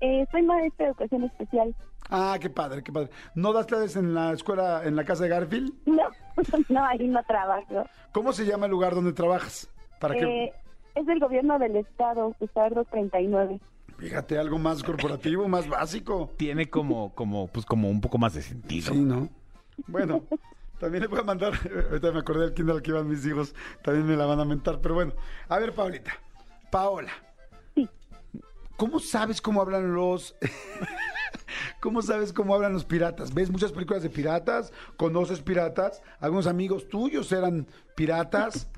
Eh, 0.00 0.26
soy 0.30 0.42
maestra 0.42 0.86
de 0.86 0.90
educación 0.90 1.24
especial. 1.24 1.74
Ah, 2.10 2.36
qué 2.40 2.50
padre, 2.50 2.82
qué 2.82 2.92
padre. 2.92 3.10
¿No 3.34 3.52
das 3.52 3.66
clases 3.66 3.96
en 3.96 4.14
la 4.14 4.32
escuela, 4.32 4.82
en 4.84 4.96
la 4.96 5.04
casa 5.04 5.22
de 5.22 5.28
Garfield? 5.30 5.72
No, 5.86 6.02
no, 6.68 6.84
ahí 6.84 7.06
no 7.08 7.22
trabajo. 7.24 7.84
¿Cómo 8.12 8.32
se 8.32 8.44
llama 8.44 8.66
el 8.66 8.72
lugar 8.72 8.94
donde 8.94 9.12
trabajas? 9.12 9.70
Para 10.00 10.14
que, 10.14 10.44
Eh, 10.44 10.52
es 10.94 11.06
del 11.06 11.20
gobierno 11.20 11.58
del 11.58 11.76
estado, 11.76 12.34
Estado 12.40 12.74
239. 12.74 13.60
Fíjate, 13.98 14.38
algo 14.38 14.58
más 14.58 14.82
corporativo, 14.82 15.48
más 15.48 15.68
básico. 15.68 16.32
Tiene 16.36 16.68
como, 16.68 17.14
como, 17.14 17.48
pues 17.48 17.66
como 17.66 17.88
un 17.88 18.00
poco 18.00 18.18
más 18.18 18.34
de 18.34 18.42
sentido. 18.42 18.92
Sí, 18.92 19.00
¿no? 19.00 19.28
Bueno, 19.86 20.24
también 20.78 21.02
le 21.02 21.08
voy 21.08 21.20
a 21.20 21.22
mandar, 21.22 21.52
ahorita 21.90 22.12
me 22.12 22.20
acordé 22.20 22.40
del 22.46 22.54
kinder 22.54 22.76
al 22.76 22.82
que 22.82 22.90
iban 22.90 23.08
mis 23.08 23.24
hijos, 23.26 23.54
también 23.82 24.06
me 24.06 24.16
la 24.16 24.26
van 24.26 24.40
a 24.40 24.44
mentar, 24.44 24.80
pero 24.80 24.94
bueno. 24.94 25.12
A 25.48 25.58
ver, 25.58 25.72
Paulita, 25.74 26.12
Paola. 26.70 27.12
Sí. 27.74 27.88
¿Cómo 28.76 28.98
sabes 28.98 29.40
cómo 29.40 29.60
hablan 29.60 29.94
los... 29.94 30.36
¿Cómo 31.80 32.00
sabes 32.00 32.32
cómo 32.32 32.54
hablan 32.54 32.72
los 32.72 32.84
piratas? 32.84 33.34
¿Ves 33.34 33.50
muchas 33.50 33.72
películas 33.72 34.02
de 34.02 34.08
piratas? 34.08 34.72
¿Conoces 34.96 35.40
piratas? 35.40 36.02
¿Algunos 36.20 36.46
amigos 36.46 36.88
tuyos 36.88 37.30
eran 37.32 37.66
piratas? 37.94 38.70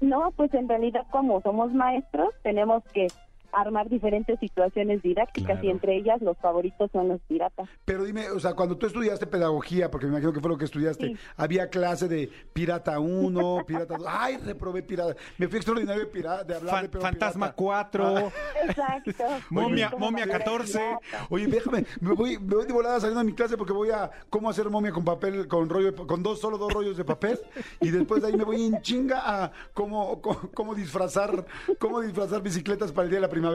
No, 0.00 0.30
pues 0.36 0.52
en 0.54 0.68
realidad 0.68 1.06
como 1.10 1.40
somos 1.42 1.72
maestros 1.72 2.30
tenemos 2.42 2.82
que 2.92 3.08
armar 3.56 3.88
diferentes 3.88 4.38
situaciones 4.38 5.02
didácticas 5.02 5.52
Claro. 5.54 5.66
y 5.66 5.70
entre 5.70 5.96
ellas 5.96 6.20
los 6.22 6.36
favoritos 6.38 6.90
son 6.92 7.08
los 7.08 7.20
piratas. 7.22 7.68
Pero 7.84 8.04
dime, 8.04 8.30
o 8.30 8.38
sea, 8.38 8.54
cuando 8.54 8.76
tú 8.76 8.86
estudiaste 8.86 9.26
pedagogía, 9.26 9.90
porque 9.90 10.06
me 10.06 10.12
imagino 10.12 10.32
que 10.32 10.40
fue 10.40 10.50
lo 10.50 10.58
que 10.58 10.66
estudiaste, 10.66 11.06
Sí. 11.08 11.16
había 11.36 11.68
clase 11.68 12.06
de 12.08 12.30
pirata 12.52 12.98
1, 13.00 13.64
pirata 13.66 13.96
2. 13.96 14.06
Ay, 14.08 14.36
reprobé 14.38 14.82
pirata. 14.82 15.16
Me 15.38 15.48
fui 15.48 15.56
extraordinario 15.56 16.02
de, 16.04 16.06
pirata, 16.10 16.44
de 16.44 16.54
hablar 16.54 16.74
de 16.74 16.80
Fan- 16.82 16.90
pero 16.90 17.02
Fantasma 17.02 17.46
pirata. 17.46 17.56
4. 17.56 18.32
Exacto. 18.68 19.24
Momia- 19.50 19.90
momia 19.98 20.26
manera 20.26 20.38
14. 20.38 20.78
pirata. 20.78 21.26
Oye, 21.30 21.46
déjame, 21.46 21.86
me 22.00 22.12
voy, 22.14 22.38
me 22.38 22.56
voy 22.56 22.66
de 22.66 22.72
volada 22.72 23.00
saliendo 23.00 23.20
de 23.20 23.26
mi 23.26 23.32
clase 23.34 23.56
porque 23.56 23.72
voy 23.72 23.90
a 23.90 24.10
cómo 24.28 24.50
hacer 24.50 24.68
momia 24.68 24.92
con 24.92 25.04
papel, 25.04 25.48
con 25.48 25.68
rollo, 25.68 25.92
de- 25.92 26.06
con 26.06 26.22
dos, 26.22 26.40
solo 26.40 26.58
dos 26.58 26.72
rollos 26.72 26.96
de 26.96 27.04
papel, 27.04 27.38
y 27.80 27.90
después 27.90 28.20
de 28.22 28.28
ahí 28.28 28.36
me 28.36 28.44
voy 28.44 28.64
en 28.66 28.82
chinga 28.82 29.22
a 29.24 29.50
cómo, 29.72 30.20
cómo, 30.20 30.50
cómo 30.52 30.74
disfrazar, 30.74 31.46
cómo 31.78 32.00
disfrazar 32.00 32.42
bicicletas 32.42 32.92
para 32.92 33.04
el 33.04 33.10
día 33.10 33.16
de 33.18 33.22
la 33.22 33.28
primavera. 33.30 33.45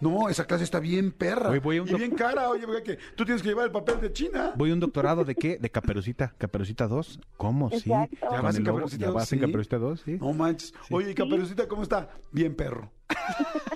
No, 0.00 0.28
esa 0.28 0.44
clase 0.46 0.64
está 0.64 0.80
bien 0.80 1.12
perra. 1.12 1.50
Oye, 1.50 1.60
voy 1.60 1.76
a 1.78 1.82
un 1.82 1.88
y 1.88 1.92
doc- 1.92 1.98
bien 2.00 2.14
cara, 2.14 2.48
oye, 2.50 2.66
porque 2.66 2.82
que 2.82 2.98
tú 3.16 3.24
tienes 3.24 3.42
que 3.42 3.48
llevar 3.48 3.66
el 3.66 3.72
papel 3.72 4.00
de 4.00 4.12
China. 4.12 4.52
Voy 4.56 4.70
a 4.70 4.74
un 4.74 4.80
doctorado 4.80 5.24
de 5.24 5.34
qué? 5.34 5.58
De 5.58 5.70
Caperucita. 5.70 6.34
Caperucita 6.38 6.86
2. 6.86 7.20
¿Cómo? 7.36 7.70
Sí. 7.70 7.76
Exacto. 7.90 8.16
¿Ya 8.22 8.28
Con 8.28 8.42
vas 8.42 8.56
en. 8.56 8.64
Caperucita 8.64 9.00
Ya 9.00 9.06
2? 9.08 9.14
vas 9.14 9.32
en 9.32 9.38
Sí. 9.38 9.44
Caperucita 9.46 9.78
2, 9.78 10.00
sí. 10.04 10.18
No 10.20 10.32
manches. 10.32 10.72
Oye, 10.90 11.10
¿y 11.10 11.14
Caperucita 11.14 11.66
cómo 11.68 11.82
está? 11.82 12.08
Bien 12.32 12.54
perro. 12.54 12.90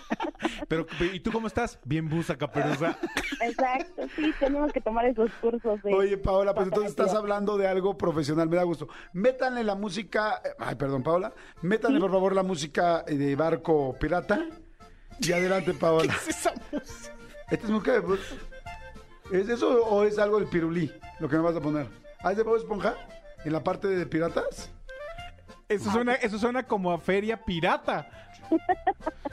Pero, 0.68 0.86
¿y 1.12 1.20
tú 1.20 1.32
cómo 1.32 1.46
estás? 1.46 1.78
Bien 1.84 2.08
busa, 2.08 2.36
Caperuza. 2.36 2.96
Exacto, 3.40 4.02
sí, 4.16 4.32
tenemos 4.38 4.72
que 4.72 4.80
tomar 4.80 5.04
esos 5.06 5.30
cursos 5.40 5.82
de... 5.82 5.92
Oye, 5.94 6.16
Paola, 6.16 6.54
pues 6.54 6.66
entonces 6.68 6.90
estás 6.90 7.14
hablando 7.14 7.56
de 7.56 7.66
algo 7.66 7.96
profesional, 7.98 8.48
me 8.48 8.56
da 8.56 8.62
gusto. 8.62 8.88
Métanle 9.12 9.64
la 9.64 9.74
música, 9.74 10.40
eh, 10.44 10.50
ay, 10.58 10.76
perdón, 10.76 11.02
Paola, 11.02 11.32
métanle 11.62 11.98
por 11.98 12.10
favor 12.10 12.34
la 12.34 12.42
música 12.42 13.04
eh, 13.06 13.16
de 13.16 13.34
Barco 13.36 13.96
Pirata. 13.98 14.46
Y 15.20 15.32
adelante, 15.32 15.74
Paola. 15.74 16.14
Esta 16.30 16.52
es 17.50 17.68
música 17.70 18.00
de... 18.00 18.18
¿Es 19.32 19.48
eso 19.48 19.84
o 19.84 20.04
es 20.04 20.18
algo 20.18 20.38
del 20.40 20.48
pirulí, 20.48 20.90
lo 21.20 21.28
que 21.28 21.36
me 21.36 21.42
vas 21.42 21.54
a 21.56 21.60
poner? 21.60 21.86
¿Ah, 22.20 22.32
es 22.32 22.36
de 22.36 22.42
Bob 22.42 22.56
Esponja? 22.56 22.94
¿En 23.44 23.52
la 23.52 23.62
parte 23.62 23.86
de 23.88 24.06
piratas? 24.06 24.70
Eso 25.68 25.90
suena, 25.92 26.14
eso 26.14 26.38
suena 26.38 26.64
como 26.64 26.90
a 26.92 26.98
feria 26.98 27.36
pirata. 27.44 28.10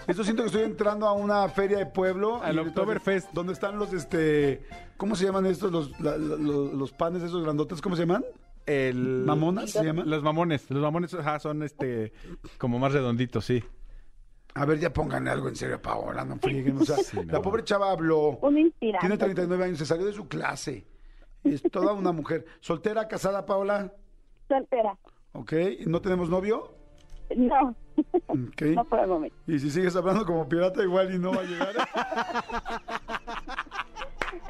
Esto 0.05 0.23
siento 0.23 0.43
que 0.43 0.47
estoy 0.47 0.63
entrando 0.63 1.07
a 1.07 1.13
una 1.13 1.49
feria 1.49 1.79
de 1.79 1.87
pueblo. 1.87 2.41
Al 2.43 2.59
Oktoberfest. 2.59 3.31
Donde 3.33 3.53
están 3.53 3.79
los, 3.79 3.91
este, 3.91 4.63
¿cómo 4.97 5.15
se 5.15 5.25
llaman 5.25 5.47
estos? 5.47 5.71
Los, 5.71 5.99
la- 5.99 6.15
la- 6.17 6.35
los, 6.35 6.73
los 6.73 6.91
panes 6.91 7.23
esos 7.23 7.43
grandotes, 7.43 7.81
¿cómo 7.81 7.95
se 7.95 8.03
llaman? 8.03 8.23
El... 8.67 9.23
¿Mamonas 9.25 9.71
se 9.71 9.83
llaman? 9.83 10.07
Los 10.07 10.21
mamones. 10.21 10.69
Los 10.69 10.81
mamones 10.83 11.13
ajá, 11.15 11.39
son 11.39 11.63
este 11.63 12.13
como 12.59 12.77
más 12.77 12.93
redonditos, 12.93 13.43
sí. 13.43 13.63
A 14.57 14.65
ver, 14.65 14.79
ya 14.79 14.91
pónganle 14.91 15.29
algo 15.29 15.47
en 15.49 15.55
serio 15.55 15.75
a 15.75 15.81
Paola, 15.81 16.25
no 16.25 16.37
frieguen. 16.37 16.77
O 16.77 16.85
sea, 16.85 16.97
Sí, 16.97 17.17
la 17.17 17.33
no. 17.33 17.41
pobre 17.41 17.63
chava 17.63 17.91
habló. 17.91 18.37
Un 18.41 18.57
inspirante. 18.57 18.99
Tiene 19.07 19.17
39 19.17 19.63
años, 19.65 19.77
se 19.77 19.85
salió 19.85 20.05
de 20.05 20.13
su 20.13 20.27
clase. 20.27 20.85
Es 21.43 21.61
toda 21.71 21.93
una 21.93 22.11
mujer. 22.11 22.45
¿Soltera, 22.59 23.07
casada, 23.07 23.45
Paola? 23.45 23.93
Soltera. 24.47 24.97
¿Ok? 25.33 25.53
¿No 25.85 26.01
tenemos 26.01 26.29
novio? 26.29 26.73
No, 27.35 27.75
Ok. 28.27 28.61
no 28.73 28.85
por 28.85 28.99
el 28.99 29.07
momento. 29.07 29.35
Y 29.47 29.59
si 29.59 29.69
sigues 29.69 29.95
hablando 29.95 30.25
como 30.25 30.47
pirata, 30.47 30.81
igual 30.81 31.13
y 31.13 31.19
no 31.19 31.31
va 31.33 31.41
a 31.41 31.43
llegar. 31.43 31.75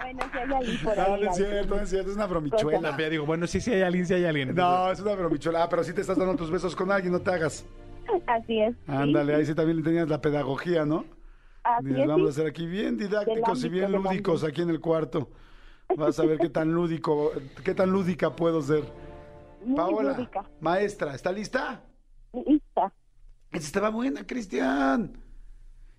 Bueno, 0.02 0.22
si 0.32 0.38
hay 0.38 0.54
alguien 0.54 0.78
por 0.84 0.98
No, 0.98 1.04
ahí. 1.04 1.24
no 1.24 1.30
es 1.32 1.36
cierto, 1.38 1.76
no 1.76 1.82
es 1.82 1.90
cierto, 1.90 2.10
es 2.12 2.16
una 2.16 2.26
bromichuela. 2.28 2.98
Ya 2.98 3.10
digo, 3.10 3.26
bueno, 3.26 3.48
sí, 3.48 3.60
sí 3.60 3.74
hay 3.74 3.82
alguien, 3.82 4.06
sí 4.06 4.14
hay 4.14 4.26
alguien. 4.26 4.56
No, 4.56 4.92
es 4.92 5.00
una 5.00 5.16
bromichuela. 5.16 5.64
Ah, 5.64 5.70
pero 5.70 5.84
si 5.84 5.94
te 5.94 6.02
estás 6.02 6.18
dando 6.18 6.36
tus 6.36 6.50
besos 6.52 6.76
con 6.76 6.92
alguien, 6.92 7.12
no 7.14 7.20
te 7.20 7.32
hagas. 7.32 7.66
Así 8.28 8.62
es. 8.62 8.76
sí. 8.76 8.82
Ándale, 8.88 9.36
ahí 9.36 9.46
sí 9.46 9.56
también 9.56 9.84
tenías 9.84 10.10
la 10.10 10.22
pedagogía, 10.22 10.86
¿no? 10.86 11.06
Así 11.64 12.02
es, 12.02 12.08
vamos 12.08 12.30
a 12.30 12.32
sí. 12.32 12.38
ser 12.40 12.48
aquí 12.48 12.66
bien 12.66 12.98
didácticos 12.98 13.64
y 13.64 13.70
bien 13.70 13.92
lúdicos 13.92 14.44
aquí 14.44 14.62
en 14.62 14.70
el 14.70 14.80
cuarto. 14.80 15.30
Vas 15.96 16.20
a 16.20 16.26
ver 16.26 16.38
qué 16.38 16.50
tan 16.50 16.74
lúdico, 16.74 17.32
qué 17.64 17.74
tan 17.74 17.92
lúdica 17.92 18.36
puedo 18.36 18.62
ser. 18.62 18.84
Muy 19.64 19.76
Paola, 19.76 20.14
lúdica. 20.14 20.46
maestra, 20.60 21.16
¿está 21.16 21.32
lista? 21.32 21.82
Lista. 22.34 22.94
Esa 23.52 23.66
estaba 23.66 23.90
buena, 23.90 24.26
Cristian. 24.26 25.18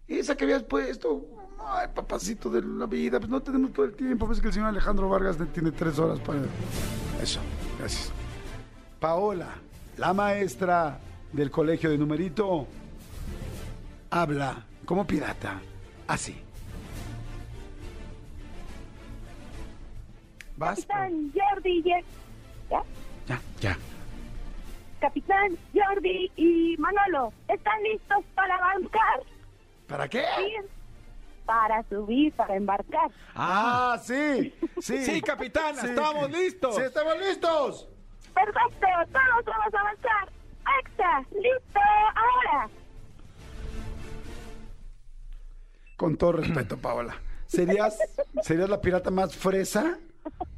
Esa 0.07 0.37
que 0.37 0.45
habías 0.45 0.63
puesto. 0.63 1.27
Ay, 1.67 1.89
papacito 1.95 2.49
de 2.51 2.63
la 2.63 2.87
vida, 2.87 3.19
pues 3.19 3.31
no 3.31 3.43
tenemos 3.43 3.73
todo 3.73 3.85
el 3.87 3.95
tiempo. 3.95 4.27
Ves 4.27 4.41
que 4.41 4.47
el 4.47 4.53
señor 4.53 4.69
Alejandro 4.69 5.09
Vargas 5.09 5.37
tiene 5.53 5.73
tres 5.73 5.99
horas 5.99 6.21
para... 6.21 6.41
Eso, 7.21 7.41
gracias. 7.79 8.13
Paola, 9.01 9.49
la 9.97 10.13
maestra 10.15 10.99
del 11.33 11.51
colegio 11.51 11.91
de 11.91 11.99
numerito, 11.99 12.67
habla 14.11 14.65
como 14.85 15.07
pirata, 15.07 15.61
así. 16.07 16.41
¿Vas? 20.57 20.77
Capitán 20.87 21.33
Jordi 21.35 21.83
y... 21.85 21.85
¿Ya? 22.71 22.83
Ya, 23.27 23.41
ya. 23.61 23.79
Capitán 25.01 25.57
Jordi 25.73 26.33
y 26.37 26.77
Manolo, 26.79 27.33
¿están 27.47 27.81
listos 27.85 28.25
para 28.35 28.57
embarcar? 28.75 29.23
¿Para 29.87 30.09
qué? 30.09 30.25
Sí. 30.37 30.55
Para 31.47 31.83
subir, 31.85 32.33
para 32.33 32.57
embarcar. 32.57 33.11
Ah, 33.35 33.99
sí, 34.03 34.53
sí. 34.81 35.05
Sí, 35.05 35.23
capitana, 35.23 35.83
estamos 35.83 36.31
listos. 36.31 36.75
Sí, 36.75 36.83
estamos 36.83 37.19
listos. 37.19 37.89
Perfecto, 38.35 38.87
todos 39.13 39.45
vamos 39.45 39.75
a 39.75 39.81
avanzar. 39.81 40.38
¡Extra! 40.85 41.21
¡Listo! 41.33 41.81
¡Ahora! 42.15 42.69
Con 45.97 46.17
todo 46.17 46.33
respeto, 46.33 46.77
Paola. 46.77 47.17
¿Serías, 47.47 47.99
serías 48.43 48.69
la 48.69 48.81
pirata 48.81 49.11
más 49.11 49.35
fresa? 49.35 49.99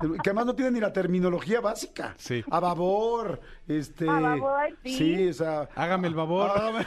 Que 0.00 0.30
además 0.30 0.46
no 0.46 0.54
tiene 0.56 0.72
ni 0.72 0.80
la 0.80 0.92
terminología 0.92 1.60
básica. 1.60 2.14
Sí. 2.18 2.44
A 2.50 2.58
babor, 2.58 3.40
este... 3.68 4.08
A 4.08 4.18
babor, 4.18 4.76
sí. 4.84 5.28
o 5.28 5.32
sea... 5.32 5.68
Hágame 5.76 6.08
el. 6.08 6.18
Hágame, 6.50 6.86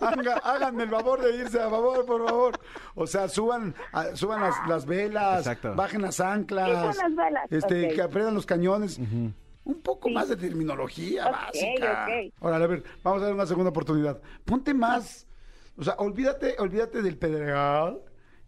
haga- 0.00 0.40
háganme 0.42 0.82
el 0.82 0.90
favor 0.90 1.22
de 1.22 1.36
irse 1.36 1.60
a 1.60 1.68
babor, 1.68 2.04
por 2.04 2.26
favor. 2.26 2.58
O 2.96 3.06
sea, 3.06 3.28
suban, 3.28 3.74
a- 3.92 4.16
suban 4.16 4.40
las, 4.40 4.54
las 4.66 4.84
velas, 4.84 5.38
Exacto. 5.38 5.74
bajen 5.76 6.02
las 6.02 6.18
anclas. 6.18 6.68
¿Qué 6.68 6.92
son 7.00 7.14
las 7.16 7.24
velas? 7.26 7.52
Este, 7.52 7.88
que 7.94 8.02
aprendan 8.02 8.34
los 8.34 8.46
cañones. 8.46 8.98
Un 9.64 9.80
poco 9.80 10.10
más 10.10 10.28
de 10.28 10.36
terminología 10.36 11.30
básica. 11.30 12.06
ok. 12.06 12.34
Ahora, 12.40 12.56
a 12.56 12.66
ver, 12.66 12.84
vamos 13.02 13.22
a 13.22 13.26
dar 13.26 13.34
una 13.34 13.46
segunda 13.46 13.70
oportunidad. 13.70 14.20
Ponte 14.44 14.74
más, 14.74 15.26
o 15.76 15.82
sea, 15.84 15.94
olvídate, 15.94 16.56
olvídate 16.58 17.00
del 17.02 17.16
pedregal 17.16 18.00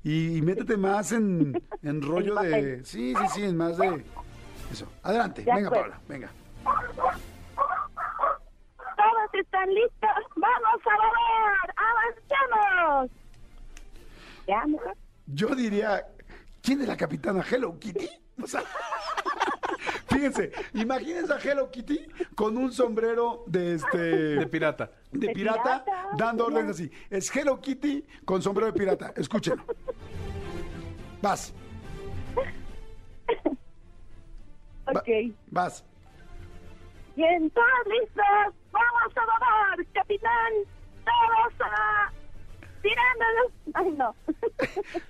y, 0.02 0.36
y 0.36 0.42
métete 0.42 0.76
más 0.76 1.12
en, 1.12 1.62
en 1.82 2.02
rollo 2.02 2.34
de, 2.36 2.84
sí, 2.84 3.14
sí, 3.14 3.24
sí, 3.34 3.44
en 3.44 3.56
más 3.56 3.78
de 3.78 4.04
eso. 4.70 4.86
Adelante, 5.02 5.42
De 5.42 5.52
venga, 5.54 5.68
acuerdo. 5.68 5.90
Paola, 5.90 6.00
venga. 6.08 6.30
¡Todos 8.96 9.34
están 9.34 9.68
listos! 9.72 10.10
¡Vamos 10.36 10.80
a 10.84 10.96
volar! 10.96 11.74
¡Avancemos! 12.96 13.10
¿Ya, 14.46 14.66
mujer? 14.66 14.94
Yo 15.26 15.48
diría, 15.54 16.06
¿quién 16.62 16.80
es 16.82 16.88
la 16.88 16.96
capitana 16.96 17.44
Hello 17.48 17.78
Kitty? 17.78 18.08
O 18.42 18.46
sea, 18.46 18.62
fíjense, 20.16 20.52
imagínense 20.74 21.32
a 21.32 21.38
Hello 21.38 21.70
Kitty 21.70 22.06
con 22.34 22.56
un 22.56 22.72
sombrero 22.72 23.44
de 23.46 23.74
este 23.74 23.98
De 23.98 24.46
pirata. 24.46 24.90
de 25.12 25.26
De 25.28 25.32
pirata, 25.34 25.84
pirata, 25.84 26.08
dando 26.16 26.46
órdenes 26.46 26.70
así. 26.72 26.90
Es 27.10 27.34
Hello 27.34 27.60
Kitty 27.60 28.04
con 28.24 28.42
sombrero 28.42 28.72
de 28.72 28.78
pirata. 28.78 29.12
Escúchenlo. 29.16 29.64
Vas, 31.22 31.52
va- 34.88 35.00
Ok. 35.00 35.08
vas. 35.50 35.84
Bien, 37.16 37.50
todos 37.50 37.66
listos. 37.86 38.54
¡Vamos 38.72 39.16
a 39.16 39.20
volar, 39.24 39.86
capitán! 39.94 40.52
¡Todos 41.04 41.60
a... 41.60 42.12
tirándonos! 42.86 43.52
¡Ay, 43.74 43.90
no! 43.92 44.14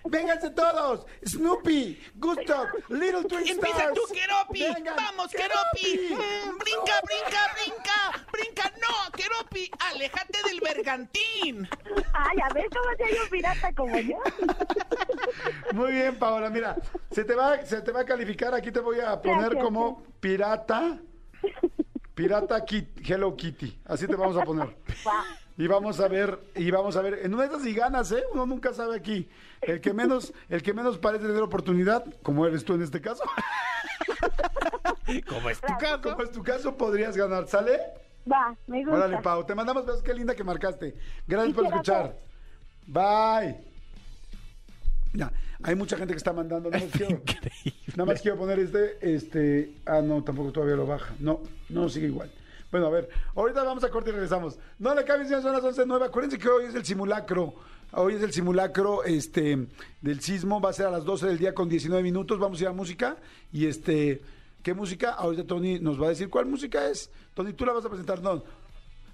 Vénganse 0.10 0.50
todos. 0.50 1.06
Snoopy, 1.26 2.00
Gusto, 2.16 2.66
Little 2.88 3.24
Twin 3.24 3.46
Empieza 3.48 3.92
tú, 3.92 4.00
Keropi. 4.12 4.62
Vengan, 4.62 4.96
Vamos, 4.96 5.30
Keropi. 5.30 6.08
Mm, 6.14 6.58
brinca, 6.58 6.94
brinca, 7.04 7.40
brinca. 7.54 8.24
Brinca, 8.32 8.72
no, 8.80 9.12
Keropi. 9.12 9.70
Aléjate 9.90 10.38
del 10.48 10.60
bergantín. 10.60 11.68
¡Ay, 12.14 12.38
a 12.42 12.52
ver 12.54 12.66
cómo 12.70 12.96
se 12.96 13.04
hay 13.04 13.18
un 13.22 13.28
pirata 13.30 13.72
como 13.74 13.98
yo! 13.98 14.16
Muy 15.72 15.92
bien, 15.92 16.18
Paola. 16.18 16.48
Mira, 16.50 16.76
se 17.10 17.24
te 17.24 17.34
va, 17.34 17.64
se 17.64 17.80
te 17.82 17.92
va 17.92 18.00
a 18.00 18.04
calificar. 18.04 18.54
Aquí 18.54 18.70
te 18.72 18.80
voy 18.80 19.00
a 19.00 19.20
poner 19.20 19.50
Gracias. 19.50 19.64
como 19.64 20.02
pirata. 20.20 20.98
Pirata 22.14 22.64
Kit- 22.64 22.98
Hello 23.08 23.36
Kitty. 23.36 23.78
Así 23.84 24.06
te 24.06 24.16
vamos 24.16 24.36
a 24.38 24.44
poner. 24.44 24.68
Va. 25.06 25.24
Y 25.58 25.66
vamos 25.66 26.00
a 26.00 26.08
ver, 26.08 26.38
y 26.54 26.70
vamos 26.70 26.96
a 26.96 27.02
ver, 27.02 27.20
en 27.22 27.32
una 27.32 27.44
de 27.44 27.48
esas 27.48 27.66
y 27.66 27.72
ganas, 27.72 28.12
¿eh? 28.12 28.22
Uno 28.32 28.44
nunca 28.44 28.74
sabe 28.74 28.96
aquí. 28.96 29.28
El 29.62 29.80
que 29.80 29.94
menos, 29.94 30.34
el 30.50 30.62
que 30.62 30.74
menos 30.74 30.98
parece 30.98 31.26
tener 31.26 31.42
oportunidad, 31.42 32.04
como 32.22 32.46
eres 32.46 32.64
tú 32.64 32.74
en 32.74 32.82
este 32.82 33.00
caso, 33.00 33.22
¿Cómo 35.28 35.48
es 35.48 35.60
tu 35.60 35.76
caso? 35.78 36.02
como 36.02 36.22
es 36.22 36.30
tu 36.30 36.42
caso, 36.42 36.76
podrías 36.76 37.16
ganar, 37.16 37.48
¿sale? 37.48 37.80
Va, 38.30 38.54
me 38.66 38.84
gusta. 38.84 38.98
Órale, 38.98 39.18
Pau, 39.22 39.46
te 39.46 39.54
mandamos 39.54 39.86
besos, 39.86 40.02
qué 40.02 40.12
linda 40.12 40.34
que 40.34 40.44
marcaste. 40.44 40.94
Gracias 41.26 41.54
por 41.54 41.66
escuchar. 41.66 42.16
Bye. 42.86 43.56
Ya, 45.12 45.32
hay 45.62 45.74
mucha 45.74 45.96
gente 45.96 46.12
que 46.12 46.18
está 46.18 46.32
mandando, 46.32 46.68
nada 46.68 46.84
más 46.84 46.92
quiero, 46.92 47.22
nada 47.96 48.04
más 48.04 48.20
quiero 48.20 48.36
poner 48.36 48.58
este, 48.58 48.98
este, 49.00 49.76
ah, 49.86 50.02
no, 50.02 50.22
tampoco 50.22 50.52
todavía 50.52 50.76
lo 50.76 50.86
baja. 50.86 51.14
No, 51.18 51.40
no, 51.70 51.88
sigue 51.88 52.08
igual. 52.08 52.30
Bueno, 52.70 52.86
a 52.86 52.90
ver, 52.90 53.08
ahorita 53.34 53.62
vamos 53.62 53.84
a 53.84 53.90
corte 53.90 54.10
y 54.10 54.12
regresamos. 54.12 54.58
No 54.78 54.94
le 54.94 55.04
cambien, 55.04 55.28
señores, 55.28 55.44
son 55.44 55.52
las 55.52 55.76
11.09. 55.76 56.06
Acuérdense 56.06 56.38
que 56.38 56.48
hoy 56.48 56.64
es 56.64 56.74
el 56.74 56.84
simulacro. 56.84 57.54
Hoy 57.92 58.14
es 58.14 58.22
el 58.22 58.32
simulacro 58.32 59.04
este, 59.04 59.68
del 60.00 60.20
sismo. 60.20 60.60
Va 60.60 60.70
a 60.70 60.72
ser 60.72 60.86
a 60.86 60.90
las 60.90 61.04
12 61.04 61.26
del 61.26 61.38
día 61.38 61.54
con 61.54 61.68
19 61.68 62.02
minutos. 62.02 62.38
Vamos 62.38 62.58
a 62.60 62.62
ir 62.64 62.68
a 62.68 62.72
música. 62.72 63.16
Y 63.52 63.66
este, 63.66 64.20
¿qué 64.62 64.74
música? 64.74 65.12
Ahorita 65.12 65.44
Tony 65.44 65.78
nos 65.78 66.00
va 66.00 66.06
a 66.06 66.10
decir 66.10 66.28
cuál 66.28 66.46
música 66.46 66.88
es. 66.88 67.10
Tony, 67.34 67.52
tú 67.52 67.64
la 67.64 67.72
vas 67.72 67.84
a 67.84 67.88
presentar. 67.88 68.20
No, 68.20 68.42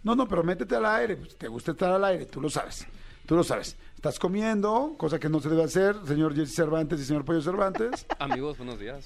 no, 0.03 0.15
no, 0.17 0.27
pero 0.27 0.43
métete 0.43 0.75
al 0.75 0.87
aire. 0.87 1.17
Pues, 1.17 1.37
te 1.37 1.49
gusta 1.49 1.73
estar 1.73 1.93
al 1.93 2.05
aire, 2.05 2.27
tú 2.27 2.41
lo 2.41 2.49
sabes. 2.49 2.87
Tú 3.27 3.37
lo 3.37 3.45
sabes. 3.45 3.77
Estás 3.95 4.19
comiendo, 4.19 4.95
cosa 4.97 5.21
que 5.21 5.29
no 5.29 5.41
se 5.41 5.49
debe 5.49 5.63
hacer, 5.63 5.95
señor 6.07 6.35
Jesse 6.35 6.57
Cervantes 6.57 6.99
y 6.99 7.05
señor 7.05 7.25
Pollo 7.25 7.41
Cervantes. 7.41 8.05
Amigos, 8.19 8.59
buenos 8.59 8.81
días. 8.81 9.05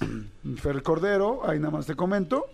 Fer 0.55 0.81
Cordero, 0.81 1.47
ahí 1.47 1.59
nada 1.59 1.71
más 1.71 1.85
te 1.85 1.95
comento. 1.95 2.47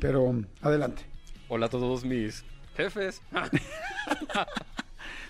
Pero 0.00 0.34
adelante. 0.60 1.13
Hola 1.54 1.66
a 1.66 1.68
todos 1.68 2.04
mis 2.04 2.44
jefes. 2.76 3.22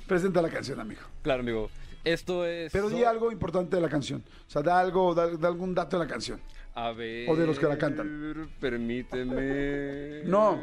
Presenta 0.07 0.41
la 0.41 0.49
canción, 0.49 0.81
amigo. 0.81 1.03
claro, 1.21 1.43
amigo. 1.43 1.69
Esto 2.03 2.47
es. 2.47 2.73
Pero 2.73 2.89
di 2.89 3.05
algo 3.05 3.31
importante 3.31 3.77
de 3.77 3.83
la 3.83 3.91
canción. 3.91 4.25
O 4.49 4.51
sea, 4.51 4.63
da 4.63 4.81
algo, 4.81 5.15
da, 5.15 5.29
da 5.37 5.49
algún 5.49 5.75
dato 5.75 5.99
de 5.99 6.05
la 6.07 6.11
canción. 6.11 6.41
A 6.75 6.93
ver. 6.93 7.29
O 7.29 7.37
de 7.37 7.47
los 7.47 7.59
que 7.59 7.67
la 7.67 7.77
cantan. 7.77 8.49
Permíteme. 8.59 10.23
No, 10.25 10.59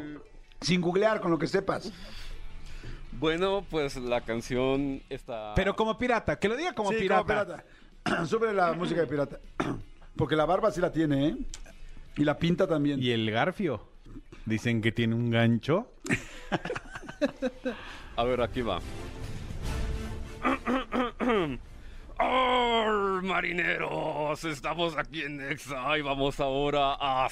sin 0.60 0.80
googlear, 0.80 1.20
con 1.20 1.30
lo 1.30 1.38
que 1.38 1.46
sepas. 1.46 1.92
Bueno, 3.12 3.64
pues 3.70 3.96
la 3.98 4.20
canción 4.22 5.00
está. 5.08 5.54
Pero 5.54 5.76
como 5.76 5.96
pirata, 5.96 6.40
que 6.40 6.48
lo 6.48 6.56
diga 6.56 6.74
como 6.74 6.90
Sí, 6.90 6.96
pirata. 6.98 7.62
pirata. 8.02 8.24
Sube 8.26 8.52
la 8.52 8.72
música 8.72 9.02
de 9.02 9.06
pirata. 9.06 9.38
Porque 10.16 10.34
la 10.34 10.44
barba 10.44 10.72
sí 10.72 10.80
la 10.80 10.90
tiene, 10.90 11.28
¿eh? 11.28 11.36
Y 12.16 12.24
la 12.24 12.36
pinta 12.36 12.66
también. 12.66 13.00
Y 13.00 13.12
el 13.12 13.30
garfio. 13.30 13.91
Dicen 14.46 14.82
que 14.82 14.92
tiene 14.92 15.14
un 15.14 15.30
gancho. 15.30 15.88
A 18.16 18.24
ver, 18.24 18.42
aquí 18.42 18.62
va. 18.62 18.80
Arr, 22.18 22.18
marineros, 23.22 24.44
estamos 24.44 24.96
aquí 24.98 25.22
en 25.22 25.38
Nexa 25.38 25.96
y 25.96 26.02
vamos 26.02 26.40
ahora 26.40 26.94
a 26.94 27.28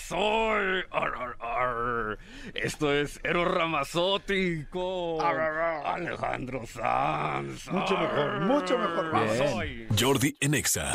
arr. 1.40 2.18
Esto 2.54 2.92
es 2.92 3.20
Eros 3.22 3.52
Ramazzotti 3.52 4.64
con 4.70 5.20
Alejandro 5.20 6.66
Sanz. 6.66 7.70
Mucho 7.70 7.98
mejor, 7.98 8.40
mucho 8.40 8.78
mejor. 8.78 9.12
Bien. 9.12 9.48
Soy. 9.48 9.86
Jordi 9.98 10.34
en 10.40 10.54
Exa. 10.54 10.92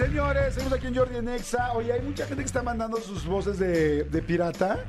Señores, 0.00 0.54
seguimos 0.54 0.72
aquí 0.72 0.86
en 0.86 0.94
Jordi 0.94 1.18
en 1.18 1.28
Exa. 1.28 1.74
Oye, 1.74 1.92
hay 1.92 2.00
mucha 2.00 2.24
gente 2.24 2.42
que 2.42 2.46
está 2.46 2.62
mandando 2.62 2.96
sus 3.02 3.26
voces 3.26 3.58
de, 3.58 4.04
de 4.04 4.22
pirata. 4.22 4.82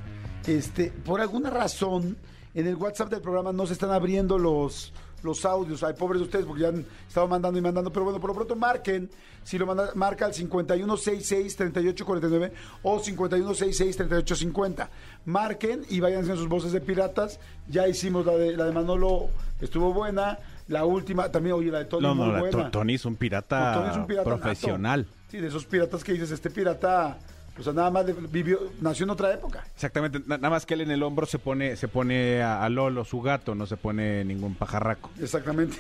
Este, 0.48 0.90
por 0.90 1.20
alguna 1.20 1.50
razón, 1.50 2.16
en 2.54 2.66
el 2.66 2.76
WhatsApp 2.76 3.10
del 3.10 3.20
programa 3.20 3.52
no 3.52 3.68
se 3.68 3.74
están 3.74 3.92
abriendo 3.92 4.38
los, 4.38 4.94
los 5.22 5.44
audios. 5.44 5.84
Ay, 5.84 5.96
pobres 5.96 6.22
de 6.22 6.28
ustedes, 6.28 6.46
porque 6.46 6.62
ya 6.62 6.70
han 6.70 6.86
estado 7.06 7.28
mandando 7.28 7.60
y 7.60 7.62
mandando. 7.62 7.92
Pero 7.92 8.06
bueno, 8.06 8.22
por 8.22 8.30
lo 8.30 8.36
pronto 8.36 8.56
marquen. 8.56 9.10
Si 9.44 9.58
lo 9.58 9.66
manda, 9.66 9.90
marca 9.96 10.26
al 10.26 10.34
5166-3849 10.34 12.52
o 12.84 13.02
5166-3850. 13.02 14.88
Marquen 15.26 15.82
y 15.90 16.00
vayan 16.00 16.22
haciendo 16.22 16.40
sus 16.40 16.48
voces 16.48 16.72
de 16.72 16.80
piratas. 16.80 17.42
Ya 17.68 17.86
hicimos 17.86 18.26
la 18.26 18.38
de, 18.38 18.56
la 18.56 18.64
de 18.64 18.72
Manolo, 18.72 19.28
estuvo 19.60 19.94
buena. 19.94 20.40
La 20.72 20.86
última, 20.86 21.30
también, 21.30 21.54
oye, 21.56 21.70
la 21.70 21.80
de 21.80 21.86
Tony, 21.86 22.04
No, 22.08 22.16
muy 22.16 22.28
no, 22.28 22.34
la- 22.34 22.40
buena. 22.40 22.72
Tony 22.72 22.94
es 22.94 23.04
un 23.04 23.18
pirata, 23.18 23.74
Tony 23.74 23.90
es 23.92 23.98
un 23.98 24.08
pirata 24.08 24.24
profesional. 24.24 25.02
nato. 25.06 25.18
Sí, 25.30 25.38
de 25.40 25.48
esos 25.50 25.66
piratas 25.66 26.02
que 26.02 26.14
dices, 26.14 26.32
este 26.32 26.50
pirata, 26.50 27.18
o 27.60 27.62
sea, 27.62 27.74
nada 27.74 27.92
más 27.92 28.06
de- 28.06 28.14
vivió, 28.14 28.58
nació 28.80 29.04
en 29.04 29.10
otra 29.10 29.34
época. 29.34 29.66
Exactamente, 29.76 30.20
na- 30.26 30.38
nada 30.38 30.50
más 30.50 30.66
que 30.66 30.76
él 30.76 30.82
en 30.82 30.92
el 30.92 31.04
hombro 31.04 31.26
se 31.26 31.40
pone, 31.40 31.76
se 31.76 31.90
pone 31.90 32.42
a, 32.42 32.64
a 32.64 32.70
Lolo, 32.70 33.04
su 33.04 33.22
gato, 33.22 33.54
no 33.54 33.66
se 33.66 33.76
pone 33.76 34.24
ningún 34.24 34.56
pajarraco. 34.56 35.10
Exactamente. 35.20 35.78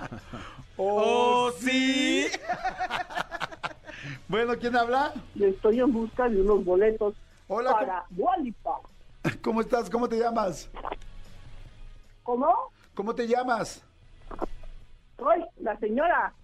¡Oh, 0.78 1.52
sí! 1.60 2.26
bueno, 4.28 4.54
¿quién 4.58 4.76
habla? 4.76 5.12
Estoy 5.38 5.80
en 5.80 5.92
busca 5.92 6.26
de 6.28 6.40
unos 6.40 6.64
boletos 6.64 7.14
Hola, 7.48 7.72
para. 7.72 8.04
¿cómo 9.42 9.60
estás? 9.60 9.90
¿Cómo 9.90 10.08
te 10.08 10.18
llamas? 10.18 10.70
¿Cómo? 12.22 12.48
¿Cómo 12.94 13.14
te 13.14 13.28
llamas? 13.28 13.82
Soy 15.18 15.44
la 15.58 15.78
señora 15.78 16.34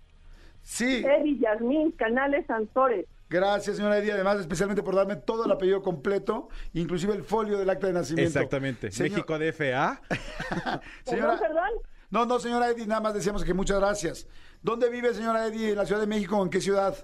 Sí, 0.63 1.05
Eddie 1.05 1.39
Yasmín 1.41 1.91
Canales 1.93 2.47
Santores. 2.47 3.07
gracias, 3.29 3.77
señora 3.79 3.99
Edith, 3.99 4.13
además, 4.13 4.39
especialmente 4.39 4.83
por 4.83 4.95
darme 4.95 5.17
todo 5.17 5.45
el 5.45 5.51
apellido 5.51 5.83
completo, 5.83 6.49
inclusive 6.73 7.15
el 7.15 7.25
folio 7.25 7.59
del 7.59 7.69
acta 7.69 7.89
de 7.89 7.95
nacimiento. 7.95 8.29
Exactamente. 8.39 8.91
Señor- 8.93 9.11
México 9.11 9.39
DFA. 9.39 10.01
Señora, 11.05 11.33
¿Perdón, 11.33 11.39
perdón? 11.41 11.71
no, 12.11 12.27
no, 12.27 12.39
señora 12.39 12.69
Edith, 12.71 12.87
nada 12.87 13.01
más 13.01 13.15
decíamos 13.15 13.43
que 13.45 13.53
muchas 13.55 13.81
gracias. 13.81 14.29
¿Dónde 14.63 14.89
vive, 14.89 15.13
señora 15.15 15.47
Edith? 15.47 15.71
¿En 15.71 15.77
la 15.77 15.85
Ciudad 15.87 16.01
de 16.01 16.07
México 16.07 16.41
en 16.41 16.49
qué 16.51 16.61
ciudad? 16.61 16.95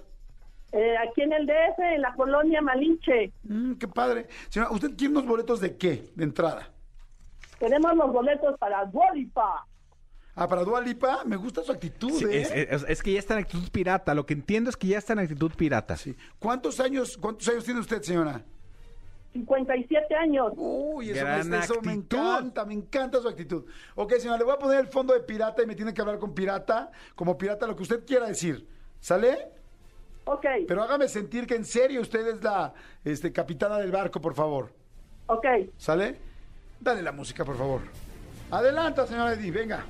Eh, 0.71 0.95
aquí 0.97 1.21
en 1.23 1.33
el 1.33 1.45
DF, 1.45 1.79
en 1.79 2.01
la 2.01 2.13
colonia 2.13 2.61
Malinche. 2.61 3.33
Mm, 3.43 3.73
qué 3.73 3.87
padre. 3.89 4.27
Señora, 4.49 4.71
¿usted 4.71 4.91
quiere 4.95 5.11
unos 5.11 5.25
boletos 5.25 5.59
de 5.59 5.75
qué, 5.75 6.05
de 6.15 6.23
entrada? 6.23 6.69
Tenemos 7.59 7.93
los 7.95 8.13
boletos 8.13 8.57
para 8.59 8.85
Dualipa. 8.85 9.65
Ah, 10.41 10.47
para 10.47 10.63
Dua 10.63 10.79
Lipa, 10.79 11.23
me 11.25 11.35
gusta 11.35 11.63
su 11.63 11.71
actitud, 11.71 12.11
Sí, 12.13 12.25
¿eh? 12.25 12.41
es, 12.41 12.51
es- 12.81 12.85
es 12.87 13.03
que 13.03 13.11
ya 13.11 13.19
está 13.19 13.33
en 13.33 13.41
actitud 13.41 13.69
pirata. 13.71 14.13
Lo 14.15 14.25
que 14.25 14.33
entiendo 14.33 14.69
es 14.69 14.77
que 14.77 14.87
ya 14.87 14.97
está 14.97 15.11
en 15.13 15.19
actitud 15.19 15.51
pirata. 15.57 15.97
Sí. 15.97 16.15
¿Cuántos 16.39 16.79
años, 16.79 17.17
cuántos 17.17 17.47
años 17.49 17.65
tiene 17.65 17.81
usted, 17.81 18.01
señora? 18.01 18.41
57 19.33 20.15
años. 20.15 20.53
Uy, 20.55 21.11
eso, 21.11 21.23
Gran 21.25 21.49
me, 21.49 21.59
eso 21.59 21.81
me 21.81 21.93
encanta, 21.93 22.65
me 22.65 22.73
encanta 22.73 23.19
su 23.21 23.27
actitud. 23.27 23.65
Ok, 23.95 24.13
señora, 24.13 24.37
le 24.37 24.43
voy 24.45 24.53
a 24.53 24.57
poner 24.57 24.79
el 24.79 24.87
fondo 24.87 25.13
de 25.13 25.19
pirata 25.19 25.61
y 25.61 25.65
me 25.67 25.75
tiene 25.75 25.93
que 25.93 26.01
hablar 26.01 26.17
con 26.19 26.33
pirata, 26.33 26.89
como 27.15 27.37
pirata, 27.37 27.67
lo 27.67 27.75
que 27.75 27.83
usted 27.83 28.05
quiera 28.05 28.25
decir. 28.27 28.65
¿Sale? 28.99 29.49
Ok, 30.25 30.45
Pero 30.67 30.83
hágame 30.83 31.07
sentir 31.07 31.45
que 31.47 31.55
en 31.55 31.65
serio 31.65 32.01
usted 32.01 32.25
es 32.27 32.43
la 32.43 32.73
este, 33.03 33.31
capitana 33.33 33.77
del 33.77 33.91
barco, 33.91 34.19
por 34.21 34.35
favor. 34.35 34.71
ok. 35.27 35.45
¿Sale? 35.77 36.17
Dale 36.79 37.01
la 37.03 37.11
música, 37.11 37.43
por 37.43 37.57
favor. 37.57 37.81
Adelanta, 38.51 39.05
señora 39.05 39.33
Edith, 39.33 39.53
venga. 39.53 39.85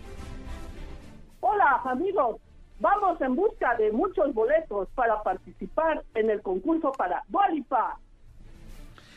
Hola, 1.51 1.81
amigos. 1.85 2.37
Vamos 2.79 3.19
en 3.21 3.35
busca 3.35 3.75
de 3.75 3.91
muchos 3.91 4.33
boletos 4.33 4.87
para 4.95 5.21
participar 5.23 6.03
en 6.13 6.29
el 6.29 6.41
concurso 6.41 6.91
para 6.93 7.23
Dualipa. 7.27 7.97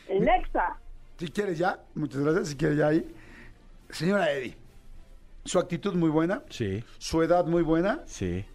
En 0.07 0.27
Exa. 0.27 0.77
Si 1.17 1.27
quiere 1.29 1.55
ya, 1.55 1.79
muchas 1.95 2.21
gracias, 2.21 2.49
si 2.49 2.55
quiere 2.57 2.75
ya 2.75 2.87
ahí. 2.87 3.15
Señora 3.89 4.31
Edith, 4.31 4.57
su 5.45 5.59
actitud 5.59 5.93
muy 5.93 6.09
buena, 6.09 6.41
Sí, 6.49 6.83
su 6.97 7.21
edad 7.21 7.45
muy 7.45 7.61
buena. 7.61 8.01
sí. 8.05 8.45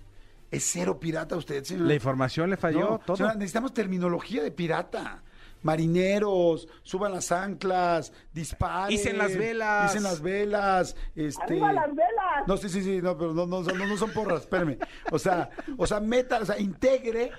Es 0.51 0.64
cero 0.73 0.99
pirata 0.99 1.37
usted, 1.37 1.62
señora. 1.62 1.88
La 1.88 1.95
información 1.95 2.49
le 2.49 2.57
falló 2.57 2.81
No, 2.93 2.99
todo. 3.01 3.17
señora, 3.19 3.35
necesitamos 3.35 3.75
terminología 3.75 4.43
de 4.43 4.51
pirata. 4.51 5.23
Marineros, 5.62 6.69
suban 6.83 7.12
las 7.12 7.31
anclas, 7.33 8.14
disparen. 8.33 8.91
Icen 8.95 9.19
las 9.19 9.37
velas. 9.37 9.91
Icen 9.93 10.05
las 10.05 10.23
velas. 10.23 10.97
Este... 11.14 11.43
¡Arriba 11.43 11.73
las 11.75 11.88
velas! 11.95 12.17
No, 12.46 12.57
sí, 12.57 12.68
sí, 12.68 12.83
sí, 12.83 13.01
no, 13.03 13.16
pero 13.18 13.33
no, 13.35 13.46
no, 13.46 13.62
no, 13.62 13.87
no 13.87 13.96
son 13.96 14.11
porras, 14.12 14.42
espérame. 14.42 14.79
O 15.11 15.18
sea, 15.18 15.51
o 15.77 15.87
sea, 15.87 16.01
meta, 16.01 16.38
o 16.40 16.44
sea, 16.46 16.59
integre 16.59 17.31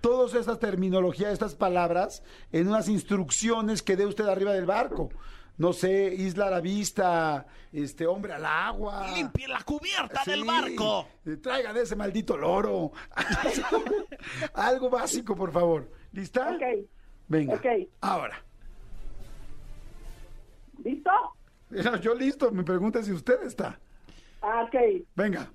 todas 0.00 0.34
estas 0.34 0.58
terminologías, 0.58 1.32
estas 1.32 1.54
palabras 1.54 2.22
en 2.52 2.68
unas 2.68 2.88
instrucciones 2.88 3.82
que 3.82 3.96
dé 3.96 4.06
usted 4.06 4.26
arriba 4.26 4.52
del 4.52 4.66
barco. 4.66 5.10
No 5.56 5.72
sé, 5.72 6.14
isla 6.14 6.46
a 6.46 6.50
la 6.50 6.60
vista, 6.60 7.46
este, 7.72 8.06
hombre 8.06 8.32
al 8.32 8.46
agua. 8.46 9.08
Limpie 9.14 9.48
la 9.48 9.60
cubierta 9.62 10.22
del 10.24 10.44
barco. 10.44 11.08
eh, 11.26 11.36
Traigan 11.36 11.76
ese 11.76 11.96
maldito 11.96 12.36
loro. 12.36 12.92
Algo 14.54 14.88
básico, 14.88 15.34
por 15.34 15.50
favor. 15.50 15.90
¿Lista? 16.12 16.50
Ok. 16.54 16.86
Venga. 17.26 17.54
Ok. 17.54 17.66
Ahora. 18.02 18.40
¿Listo? 20.84 21.10
Yo 22.02 22.14
listo. 22.14 22.50
Mi 22.52 22.62
pregunta 22.62 23.00
es 23.00 23.06
si 23.06 23.12
usted 23.12 23.42
está. 23.42 23.80
Ah, 24.42 24.64
Ok. 24.66 25.04
Venga. 25.16 25.48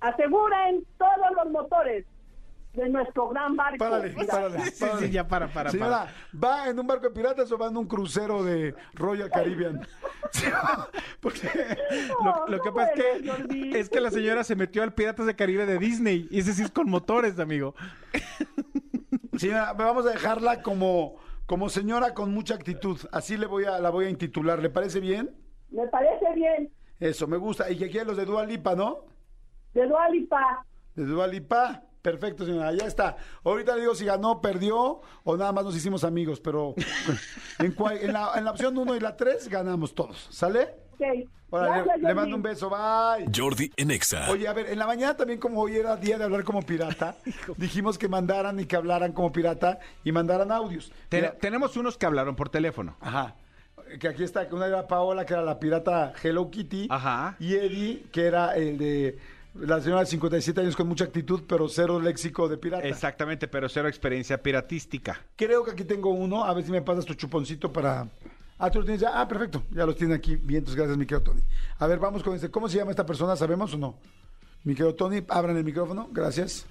Aseguren 0.00 0.84
todos 0.96 1.30
los 1.36 1.50
motores 1.52 2.06
de 2.74 2.88
nuestro 2.88 3.28
gran 3.30 3.56
barco. 3.56 3.78
Párale, 3.78 4.10
párale. 4.26 4.60
Sí, 4.70 4.86
sí, 5.00 5.10
ya 5.10 5.26
para, 5.26 5.48
para, 5.48 5.70
Señora, 5.70 6.06
¿va 6.32 6.68
en 6.68 6.78
un 6.78 6.86
barco 6.86 7.08
de 7.08 7.14
piratas 7.14 7.50
o 7.50 7.58
va 7.58 7.66
en 7.66 7.76
un 7.76 7.86
crucero 7.88 8.44
de 8.44 8.74
Royal 8.94 9.28
Caribbean? 9.30 9.84
Sí, 10.30 10.46
Porque 11.20 11.48
Lo, 12.22 12.46
lo 12.46 12.62
que 12.62 12.70
pasa 12.70 12.92
es 12.92 13.00
que, 13.02 13.80
es 13.80 13.88
que 13.88 14.00
la 14.00 14.10
señora 14.12 14.44
se 14.44 14.54
metió 14.54 14.84
al 14.84 14.94
Piratas 14.94 15.26
de 15.26 15.34
Caribe 15.34 15.66
de 15.66 15.78
Disney. 15.78 16.28
Y 16.30 16.38
ese 16.40 16.52
sí 16.52 16.62
es 16.62 16.70
con 16.70 16.88
motores, 16.88 17.38
amigo. 17.40 17.74
Señora, 19.36 19.72
vamos 19.72 20.06
a 20.06 20.10
dejarla 20.10 20.62
como, 20.62 21.16
como 21.46 21.68
señora 21.68 22.14
con 22.14 22.32
mucha 22.32 22.54
actitud. 22.54 23.00
Así 23.12 23.36
le 23.36 23.46
voy 23.46 23.64
a, 23.64 23.78
la 23.78 23.90
voy 23.90 24.06
a 24.06 24.10
intitular. 24.10 24.60
¿Le 24.60 24.70
parece 24.70 25.00
bien? 25.00 25.30
Me 25.70 25.86
parece 25.88 26.26
bien. 26.34 26.70
Eso, 27.00 27.26
me 27.26 27.36
gusta. 27.36 27.70
Y 27.70 27.76
que 27.78 27.88
quieren 27.90 28.08
los 28.08 28.16
de 28.16 28.24
Dua 28.24 28.44
Lipa, 28.44 28.74
¿no? 28.74 29.04
De 29.74 29.86
Dualipa. 29.86 30.64
De 30.94 31.04
Dua 31.04 31.26
Lipa. 31.26 31.82
Perfecto, 32.02 32.46
señora, 32.46 32.72
ya 32.72 32.86
está. 32.86 33.16
Ahorita 33.44 33.74
le 33.74 33.82
digo 33.82 33.94
si 33.94 34.04
ganó, 34.04 34.40
perdió 34.40 35.00
o 35.24 35.36
nada 35.36 35.52
más 35.52 35.64
nos 35.64 35.76
hicimos 35.76 36.04
amigos, 36.04 36.40
pero 36.40 36.74
en, 37.58 37.72
cual- 37.72 37.98
en 38.00 38.12
la, 38.12 38.32
en 38.36 38.44
la 38.44 38.52
opción 38.52 38.76
1 38.78 38.96
y 38.96 39.00
la 39.00 39.16
3 39.16 39.48
ganamos 39.48 39.94
todos. 39.94 40.28
¿Sale? 40.30 40.74
Ok. 40.94 41.28
Órale, 41.50 41.82
Gracias, 41.84 42.00
le, 42.02 42.14
mando 42.14 42.36
un 42.36 42.42
beso, 42.42 42.68
bye. 42.70 43.26
Jordi 43.34 43.70
en 43.76 43.90
Exa. 43.90 44.30
Oye, 44.30 44.46
a 44.46 44.52
ver, 44.52 44.66
en 44.70 44.78
la 44.78 44.86
mañana 44.86 45.16
también 45.16 45.40
como 45.40 45.60
hoy 45.62 45.76
era 45.76 45.96
día 45.96 46.18
de 46.18 46.24
hablar 46.24 46.44
como 46.44 46.60
pirata, 46.62 47.16
dijimos 47.56 47.96
que 47.98 48.06
mandaran 48.06 48.60
y 48.60 48.66
que 48.66 48.76
hablaran 48.76 49.12
como 49.12 49.32
pirata 49.32 49.78
y 50.04 50.12
mandaran 50.12 50.52
audios. 50.52 50.92
Ten- 51.08 51.22
Mira, 51.22 51.34
tenemos 51.38 51.76
unos 51.78 51.96
que 51.96 52.04
hablaron 52.06 52.36
por 52.36 52.48
teléfono. 52.50 52.96
Ajá. 53.00 53.34
Que 54.00 54.08
aquí 54.08 54.22
está, 54.22 54.48
que 54.48 54.54
una 54.54 54.66
era 54.66 54.86
Paola, 54.86 55.24
que 55.24 55.32
era 55.32 55.42
la 55.42 55.58
pirata 55.58 56.12
Hello 56.22 56.50
Kitty. 56.50 56.88
Ajá. 56.90 57.36
Y 57.38 57.54
Eddie, 57.54 58.04
que 58.12 58.26
era 58.26 58.56
el 58.56 58.78
de 58.78 59.18
la 59.54 59.80
señora 59.80 60.00
de 60.00 60.06
57 60.06 60.60
años 60.60 60.76
con 60.76 60.86
mucha 60.86 61.04
actitud, 61.04 61.42
pero 61.48 61.68
cero 61.68 61.98
léxico 62.00 62.48
de 62.48 62.58
pirata. 62.58 62.86
Exactamente, 62.86 63.48
pero 63.48 63.68
cero 63.68 63.88
experiencia 63.88 64.42
piratística. 64.42 65.20
Creo 65.36 65.64
que 65.64 65.72
aquí 65.72 65.84
tengo 65.84 66.10
uno. 66.10 66.44
A 66.44 66.54
ver 66.54 66.64
si 66.64 66.70
me 66.70 66.82
pasas 66.82 67.04
tu 67.04 67.14
chuponcito 67.14 67.72
para. 67.72 68.08
Ah, 68.58 68.70
tú 68.70 68.80
lo 68.80 68.84
tienes 68.84 69.00
ya. 69.00 69.20
Ah, 69.20 69.26
perfecto. 69.26 69.64
Ya 69.70 69.86
los 69.86 69.96
tiene 69.96 70.14
aquí. 70.14 70.36
Bien, 70.36 70.58
entonces 70.58 70.76
gracias, 70.76 70.96
mi 70.96 71.06
querido 71.06 71.22
Tony. 71.22 71.42
A 71.78 71.86
ver, 71.86 71.98
vamos 71.98 72.22
con 72.22 72.34
este. 72.34 72.50
¿Cómo 72.50 72.68
se 72.68 72.78
llama 72.78 72.90
esta 72.90 73.06
persona? 73.06 73.36
¿Sabemos 73.36 73.74
o 73.74 73.78
no? 73.78 73.96
Mi 74.64 74.74
querido 74.74 74.94
Tony, 74.94 75.22
abran 75.28 75.56
el 75.56 75.64
micrófono. 75.64 76.08
Gracias. 76.12 76.66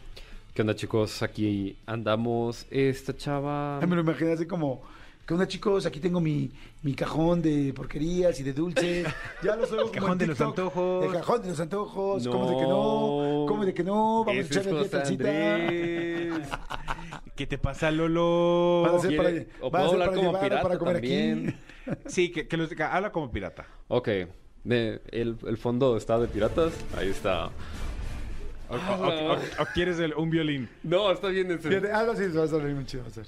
¿Qué 0.53 0.61
onda, 0.61 0.75
chicos? 0.75 1.21
Aquí 1.23 1.77
andamos. 1.85 2.65
Esta 2.69 3.15
chava. 3.15 3.79
Ay, 3.79 3.87
me 3.87 3.95
lo 3.95 4.01
imaginé 4.01 4.33
así 4.33 4.45
como. 4.45 4.83
¿Qué 5.27 5.33
onda, 5.33 5.45
chicos? 5.45 5.85
Aquí 5.85 5.99
tengo 5.99 6.21
mi, 6.21 6.49
mi 6.83 6.93
cajón 6.93 7.41
de 7.41 7.73
porquerías 7.75 8.39
y 8.39 8.43
de 8.43 8.53
dulces. 8.53 9.05
Ya 9.43 9.57
los 9.57 9.69
oigo 9.73 9.83
como 9.89 9.91
cajón 9.91 10.17
de 10.17 10.27
los 10.27 10.39
antojos. 10.39 11.05
El 11.05 11.11
cajón 11.11 11.41
de 11.41 11.49
los 11.49 11.59
antojos. 11.59 12.25
No. 12.25 12.31
¿Cómo 12.31 12.45
de 12.49 12.55
que 12.55 12.61
no? 12.63 13.45
¿Cómo 13.47 13.65
de 13.65 13.73
que 13.73 13.83
no? 13.83 14.23
Vamos 14.23 14.27
a 14.29 14.39
Ese 14.39 14.53
es 14.53 14.57
echarle 14.65 14.79
dietacita. 14.79 15.29
Andrés. 15.29 16.49
¿Qué 17.35 17.45
te 17.45 17.57
pasa, 17.57 17.91
Lolo? 17.91 18.83
Van 18.83 18.95
a 18.95 18.99
ser 18.99 19.17
para, 19.17 19.29
¿Quiere- 19.29 19.47
o 19.59 19.69
puedo 19.69 19.83
ser 19.89 19.93
hablar 19.93 20.07
para 20.09 20.15
como 20.17 20.29
llevar 20.29 20.43
pirata 20.43 20.63
para 20.63 20.77
comer 20.79 20.93
también? 20.95 21.49
aquí. 21.49 21.57
Sí, 22.07 22.31
que, 22.31 22.47
que 22.49 22.57
los, 22.57 22.69
que 22.69 22.83
habla 22.83 23.11
como 23.13 23.31
pirata. 23.31 23.65
Ok, 23.87 24.07
el, 24.09 24.99
el 25.11 25.57
fondo 25.57 25.95
está 25.95 26.19
de 26.19 26.27
piratas. 26.27 26.73
Ahí 26.97 27.07
está. 27.09 27.45
O, 28.69 28.75
o- 28.75 29.33
o- 29.33 29.33
o 29.35 29.65
quieres 29.73 29.97
el- 29.99 30.13
un 30.15 30.29
violín. 30.29 30.67
No, 30.83 31.11
está 31.11 31.27
bien 31.29 31.49
en 31.51 31.61
serio. 31.61 31.79
Fíjate, 31.79 31.93
algo 31.93 32.11
así 32.13 32.27
va 32.29 32.43
a 32.43 32.47
salir 32.47 32.75
muy 32.75 32.85
chido. 32.85 33.03
va 33.03 33.09
a 33.09 33.11
ser. 33.11 33.25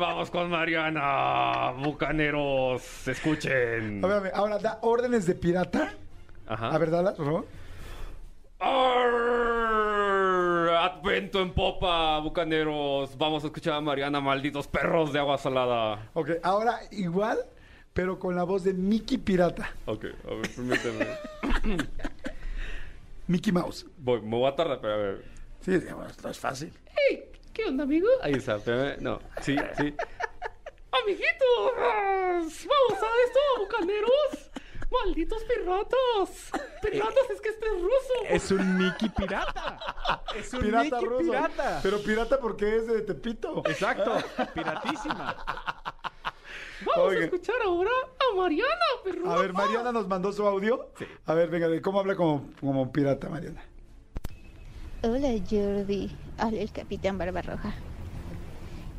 Vamos 0.00 0.30
con 0.30 0.48
Mariana. 0.48 1.72
Bucaneros, 1.72 3.06
escuchen. 3.06 4.02
A 4.02 4.08
ver, 4.08 4.16
a 4.16 4.20
ver, 4.20 4.32
ahora 4.34 4.58
da 4.58 4.78
órdenes 4.80 5.26
de 5.26 5.34
pirata. 5.34 5.92
Ajá. 6.46 6.70
A 6.74 6.78
ver, 6.78 6.90
dalas, 6.90 7.18
favor. 7.18 7.46
Arr, 8.58 9.90
Advento 10.70 11.42
en 11.42 11.52
popa, 11.52 12.18
bucaneros. 12.20 13.18
Vamos 13.18 13.44
a 13.44 13.48
escuchar 13.48 13.74
a 13.74 13.82
Mariana, 13.82 14.22
malditos 14.22 14.66
perros 14.68 15.12
de 15.12 15.18
agua 15.18 15.36
salada. 15.36 16.08
Ok, 16.14 16.30
ahora 16.42 16.80
igual, 16.92 17.36
pero 17.92 18.18
con 18.18 18.34
la 18.34 18.44
voz 18.44 18.64
de 18.64 18.72
Mickey 18.72 19.18
Pirata. 19.18 19.68
Ok, 19.84 20.06
a 20.24 20.34
ver, 20.34 20.48
permíteme. 20.56 21.08
Mickey 23.26 23.52
Mouse. 23.52 23.84
Voy, 23.98 24.22
me 24.22 24.30
voy 24.30 24.48
a 24.50 24.56
tardar, 24.56 24.80
pero 24.80 24.94
a 24.94 24.96
ver. 24.96 25.24
Sí, 25.60 25.78
no 26.22 26.30
es 26.30 26.38
fácil. 26.38 26.72
¿Qué 27.62 27.68
onda, 27.68 27.84
amigo? 27.84 28.08
Ahí 28.22 28.32
está. 28.32 28.58
No, 29.00 29.20
sí, 29.42 29.54
sí. 29.76 29.94
Amiguitos, 31.02 31.72
vamos 31.76 33.02
a 33.02 33.08
esto, 33.26 33.40
bucaneros. 33.58 34.50
Malditos 34.90 35.44
piratas. 35.44 36.50
Piratas, 36.80 37.30
es 37.30 37.40
que 37.42 37.50
este 37.50 37.66
es 37.66 37.82
ruso. 37.82 38.14
Es 38.30 38.50
un 38.50 38.78
Mickey 38.78 39.10
pirata. 39.10 39.78
Es 40.34 40.54
un 40.54 40.60
Pirata 40.60 40.84
Mickey 40.84 41.04
ruso. 41.06 41.32
pirata. 41.32 41.80
Pero 41.82 41.98
pirata 42.02 42.40
porque 42.40 42.76
es 42.76 42.86
de 42.86 43.02
Tepito. 43.02 43.62
Exacto, 43.66 44.16
piratísima. 44.54 45.36
Vamos 46.86 47.10
Oiga. 47.10 47.20
a 47.20 47.24
escuchar 47.24 47.56
ahora 47.62 47.90
a 47.92 48.36
Mariana, 48.36 48.86
perro. 49.04 49.30
A 49.30 49.36
ver, 49.36 49.52
Mariana 49.52 49.92
nos 49.92 50.08
mandó 50.08 50.32
su 50.32 50.46
audio. 50.46 50.88
A 51.26 51.34
ver, 51.34 51.50
venga, 51.50 51.68
de 51.68 51.82
cómo 51.82 52.00
habla 52.00 52.16
como, 52.16 52.50
como 52.58 52.90
pirata, 52.90 53.28
Mariana. 53.28 53.62
Hola 55.02 55.28
Jordi, 55.48 56.10
habla 56.36 56.60
el 56.60 56.70
Capitán 56.72 57.16
Barbarroja, 57.16 57.72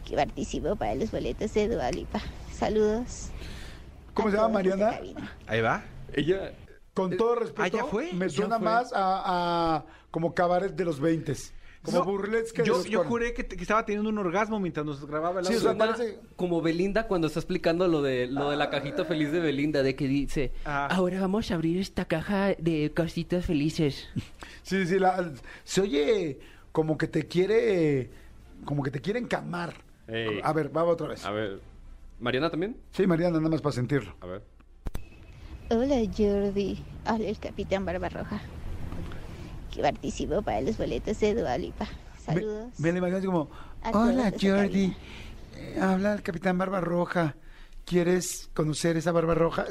que 0.07 0.15
participó 0.15 0.75
para 0.75 0.95
los 0.95 1.11
boletos 1.11 1.53
de 1.53 1.67
Dualipa. 1.67 2.19
Saludos. 2.51 3.29
¿Cómo 4.13 4.31
se 4.31 4.35
llama 4.37 4.49
Mariana? 4.49 4.99
Ahí 5.47 5.61
va. 5.61 5.83
Ella. 6.13 6.53
Con 6.93 7.15
todo 7.15 7.35
respeto, 7.35 7.61
ah, 7.63 7.67
¿ya 7.69 7.85
fue? 7.85 8.11
me 8.11 8.27
¿Ya 8.27 8.35
suena 8.35 8.57
fue? 8.57 8.65
más 8.65 8.91
a, 8.93 9.77
a 9.77 9.85
como 10.11 10.33
cabaret 10.33 10.73
de 10.73 10.83
los 10.83 10.99
20 10.99 11.33
Como 11.83 11.97
No, 11.97 12.05
burlesque 12.05 12.61
de 12.61 12.67
Yo, 12.67 12.73
los 12.75 12.85
yo 12.85 12.99
40. 12.99 13.09
juré 13.09 13.33
que, 13.33 13.47
que 13.47 13.61
estaba 13.61 13.83
teniendo 13.85 14.09
un 14.09 14.17
orgasmo 14.19 14.59
mientras 14.59 14.85
nos 14.85 15.03
grababa 15.07 15.39
el 15.39 15.47
Sí, 15.47 15.55
o 15.55 15.59
sea, 15.59 15.75
parece... 15.75 16.19
Como 16.35 16.61
Belinda 16.61 17.07
cuando 17.07 17.25
está 17.27 17.39
explicando 17.39 17.87
lo 17.87 18.03
de 18.03 18.27
lo 18.27 18.51
de 18.51 18.57
la 18.57 18.69
cajita 18.69 19.03
feliz 19.03 19.31
de 19.31 19.39
Belinda, 19.39 19.81
de 19.81 19.95
que 19.95 20.07
dice, 20.07 20.51
Ah. 20.63 20.87
ahora 20.91 21.19
vamos 21.21 21.49
a 21.49 21.55
abrir 21.55 21.79
esta 21.79 22.05
caja 22.05 22.53
de 22.57 22.91
cositas 22.95 23.45
felices. 23.45 24.07
Sí, 24.63 24.85
sí, 24.85 24.99
la- 24.99 25.31
se 25.63 25.81
oye 25.81 26.39
como 26.71 26.97
que 26.99 27.07
te 27.07 27.25
quiere, 27.27 28.11
como 28.63 28.83
que 28.83 28.91
te 28.91 29.01
quiere 29.01 29.17
encamar. 29.19 29.73
A 30.43 30.53
ver, 30.53 30.69
vamos 30.69 30.93
otra 30.93 31.07
vez. 31.07 31.25
A 31.25 31.31
ver. 31.31 31.59
¿Mariana 32.19 32.51
también? 32.51 32.77
Sí, 32.91 33.07
Mariana, 33.07 33.37
nada 33.39 33.49
más 33.49 33.61
para 33.61 33.73
sentirlo. 33.73 34.13
A 34.21 34.27
ver. 34.27 34.43
Hola 35.71 35.95
Jordi, 36.15 36.83
habla 37.05 37.27
el 37.27 37.39
Capitán 37.39 37.85
Barbarroja, 37.85 38.39
que 39.71 39.81
participó 39.81 40.41
para 40.41 40.61
los 40.61 40.77
boletos 40.77 41.19
de 41.19 41.33
Dualipa. 41.33 41.87
Saludos. 42.23 42.71
Me, 42.79 42.91
me 42.91 42.91
la 42.93 42.97
imagino 42.99 43.17
así 43.17 43.25
como, 43.27 43.49
A 43.81 43.91
todos 43.91 44.09
hola 44.09 44.31
Jordi. 44.39 44.95
Eh, 45.55 45.79
habla 45.81 46.13
el 46.13 46.21
Capitán 46.21 46.57
Barbarroja. 46.57 47.35
¿Quieres 47.85 48.49
conocer 48.53 48.97
esa 48.97 49.11
Barbarroja? 49.11 49.65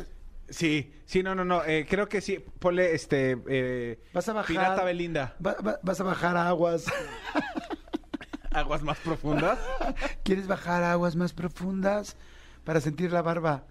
Sí, 0.48 0.92
sí, 1.06 1.22
no, 1.22 1.34
no, 1.36 1.44
no. 1.44 1.62
eh, 1.64 1.86
creo 1.88 2.08
que 2.08 2.20
sí. 2.20 2.44
Ponle 2.58 2.94
este. 2.94 3.38
eh, 3.48 4.00
Vas 4.12 4.28
a 4.28 4.32
bajar. 4.32 4.48
Pirata 4.48 4.82
Belinda. 4.84 5.36
Va- 5.44 5.56
va- 5.64 5.78
vas 5.82 6.00
a 6.00 6.04
bajar 6.04 6.36
a 6.36 6.48
aguas. 6.48 6.86
Aguas 8.52 8.82
más 8.82 8.98
profundas. 8.98 9.60
¿Quieres 10.24 10.48
bajar 10.48 10.82
a 10.82 10.90
aguas 10.92 11.14
más 11.14 11.32
profundas 11.32 12.16
para 12.64 12.80
sentir 12.80 13.12
la 13.12 13.22
barba 13.22 13.62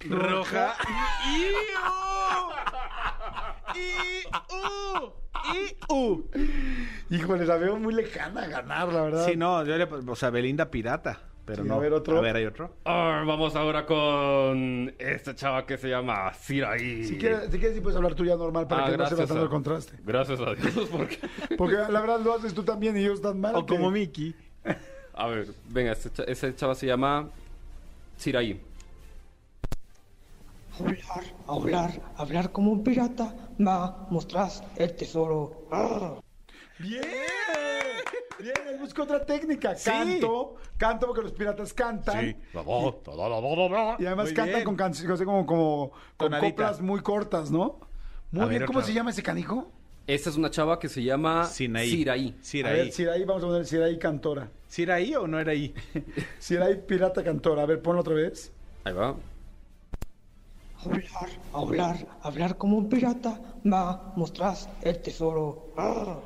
Roja. 0.00 0.74
¡Iu! 4.50 5.12
¡Iu! 5.90 6.28
Híjole, 7.10 7.46
la 7.46 7.56
veo 7.56 7.76
muy 7.78 7.94
lejana 7.94 8.42
a 8.42 8.46
ganar, 8.48 8.92
la 8.92 9.02
verdad. 9.02 9.26
Sí, 9.26 9.36
no, 9.36 9.64
yo 9.64 9.76
le, 9.76 9.84
o 9.84 10.16
sea, 10.16 10.30
Belinda 10.30 10.70
pirata. 10.70 11.20
Pero 11.44 11.62
Sí, 11.62 11.68
no. 11.70 11.76
a 11.76 11.78
ver, 11.78 11.94
otro. 11.94 12.18
A 12.18 12.20
ver, 12.20 12.36
hay 12.36 12.44
otro. 12.44 12.74
Arr, 12.84 13.24
vamos 13.24 13.56
ahora 13.56 13.86
con 13.86 14.94
esta 14.98 15.34
chava 15.34 15.64
que 15.64 15.78
se 15.78 15.88
llama 15.88 16.30
Siraí. 16.34 17.04
Si 17.04 17.16
quieres, 17.16 17.44
si 17.50 17.58
quieres, 17.58 17.74
sí 17.74 17.80
puedes 17.80 17.96
hablar 17.96 18.14
tú 18.14 18.26
ya 18.26 18.36
normal 18.36 18.66
para 18.68 18.84
Ah, 18.84 18.90
que 18.90 18.98
no 18.98 19.06
se 19.06 19.14
vea 19.14 19.24
gracias 19.24 19.28
tanto 19.28 19.40
a- 19.40 19.44
el 19.44 19.48
contraste. 19.50 19.96
Gracias 20.04 20.40
a 20.40 20.54
Dios, 20.54 20.88
porque... 20.92 21.18
Porque 21.56 21.74
la 21.76 22.00
verdad 22.02 22.20
lo 22.20 22.34
haces 22.34 22.52
tú 22.52 22.64
también 22.64 22.98
y 22.98 23.00
ellos 23.00 23.14
están 23.14 23.40
mal. 23.40 23.54
O 23.56 23.64
que- 23.64 23.76
como 23.76 23.90
Mickey. 23.90 24.34
A 25.14 25.26
ver, 25.28 25.46
venga, 25.70 25.92
esta 25.92 26.54
chava 26.54 26.74
se 26.74 26.86
llama 26.86 27.30
Siraí. 28.18 28.60
Hablar, 30.78 31.24
hablar, 31.48 31.90
hablar 32.18 32.52
como 32.52 32.70
un 32.72 32.84
pirata, 32.84 33.34
ma, 33.58 34.06
mostrás 34.10 34.62
el 34.76 34.94
tesoro. 34.96 35.66
¡Bien! 36.78 37.02
Bien, 38.40 38.54
él 38.68 38.78
busca 38.78 39.02
otra 39.02 39.24
técnica. 39.26 39.74
Canto, 39.84 40.54
canto 40.76 41.06
porque 41.08 41.22
los 41.22 41.32
piratas 41.32 41.74
cantan. 41.74 42.20
Sí. 42.24 42.36
Y 42.54 44.06
además 44.06 44.26
Muy 44.26 44.34
cantan 44.34 44.54
bien. 44.54 44.64
con 44.64 44.76
canciones 44.76 45.20
como, 45.22 45.44
como 45.44 45.90
con 46.16 46.30
Tonadita. 46.30 46.50
coplas 46.50 46.80
muy 46.80 47.00
cortas, 47.00 47.50
¿no? 47.50 47.80
Muy 48.30 48.42
A 48.42 48.46
bien, 48.46 48.60
ver, 48.60 48.66
¿cómo 48.66 48.78
otra. 48.78 48.86
se 48.88 48.94
llama 48.94 49.10
ese 49.10 49.22
canijo? 49.24 49.72
Esta 50.06 50.30
es 50.30 50.36
una 50.36 50.50
chava 50.50 50.78
que 50.78 50.88
se 50.88 51.02
llama 51.02 51.46
Sinaí. 51.46 51.90
Siraí. 51.90 52.28
A 52.28 52.32
ver, 52.32 52.44
Siraí. 52.44 52.92
Siraí, 52.92 53.24
vamos 53.24 53.42
a 53.42 53.46
poner 53.48 53.66
Siraí 53.66 53.98
cantora. 53.98 54.48
¿Sí 54.68 54.82
era 54.84 54.94
ahí 54.94 55.14
o 55.16 55.26
no 55.26 55.38
era 55.40 55.50
ahí? 55.52 55.74
Siraí 56.38 56.76
pirata 56.76 57.24
cantora. 57.24 57.62
A 57.62 57.66
ver, 57.66 57.82
ponlo 57.82 58.02
otra 58.02 58.14
vez. 58.14 58.52
Ahí 58.84 58.92
va. 58.92 59.16
Hablar, 60.92 61.30
hablar, 61.52 61.96
hablar 62.22 62.56
como 62.56 62.76
un 62.78 62.88
pirata, 62.88 63.40
ma, 63.64 64.12
mostrás 64.16 64.68
el 64.82 65.00
tesoro. 65.02 65.72
Ah. 65.76 66.18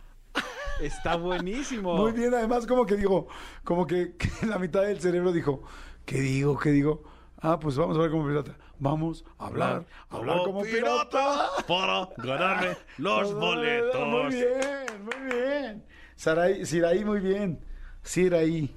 Está 0.81 1.17
buenísimo. 1.17 1.97
Muy 1.97 2.13
bien, 2.13 2.33
además 2.35 2.67
como 2.67 2.87
que 2.87 2.97
digo, 2.97 3.27
como 3.65 3.87
que, 3.87 4.17
que 4.19 4.29
en 4.43 4.51
la 4.51 4.59
mitad 4.59 4.83
del 4.83 5.01
cerebro 5.01 5.33
dijo, 5.33 5.63
¿qué 6.05 6.21
digo? 6.21 6.59
¿Qué 6.59 6.71
digo? 6.71 7.03
Ah, 7.41 7.59
pues 7.59 7.77
vamos 7.77 7.97
a 7.99 8.01
ver 8.03 8.11
como 8.11 8.27
pirata. 8.27 8.57
Vamos 8.79 9.25
a 9.39 9.47
hablar, 9.47 9.85
a 10.11 10.17
hablar 10.17 10.39
como 10.45 10.63
pirata. 10.63 11.51
para 11.67 12.09
ganarme 12.19 12.77
los 12.99 13.33
Muy 13.33 13.41
boletos. 13.41 14.29
bien, 14.29 15.05
muy 15.05 15.33
bien. 15.33 15.85
Saraí, 16.17 16.65
Siraí, 16.67 17.05
muy 17.05 17.21
bien. 17.21 17.59
Siraí. 18.03 18.73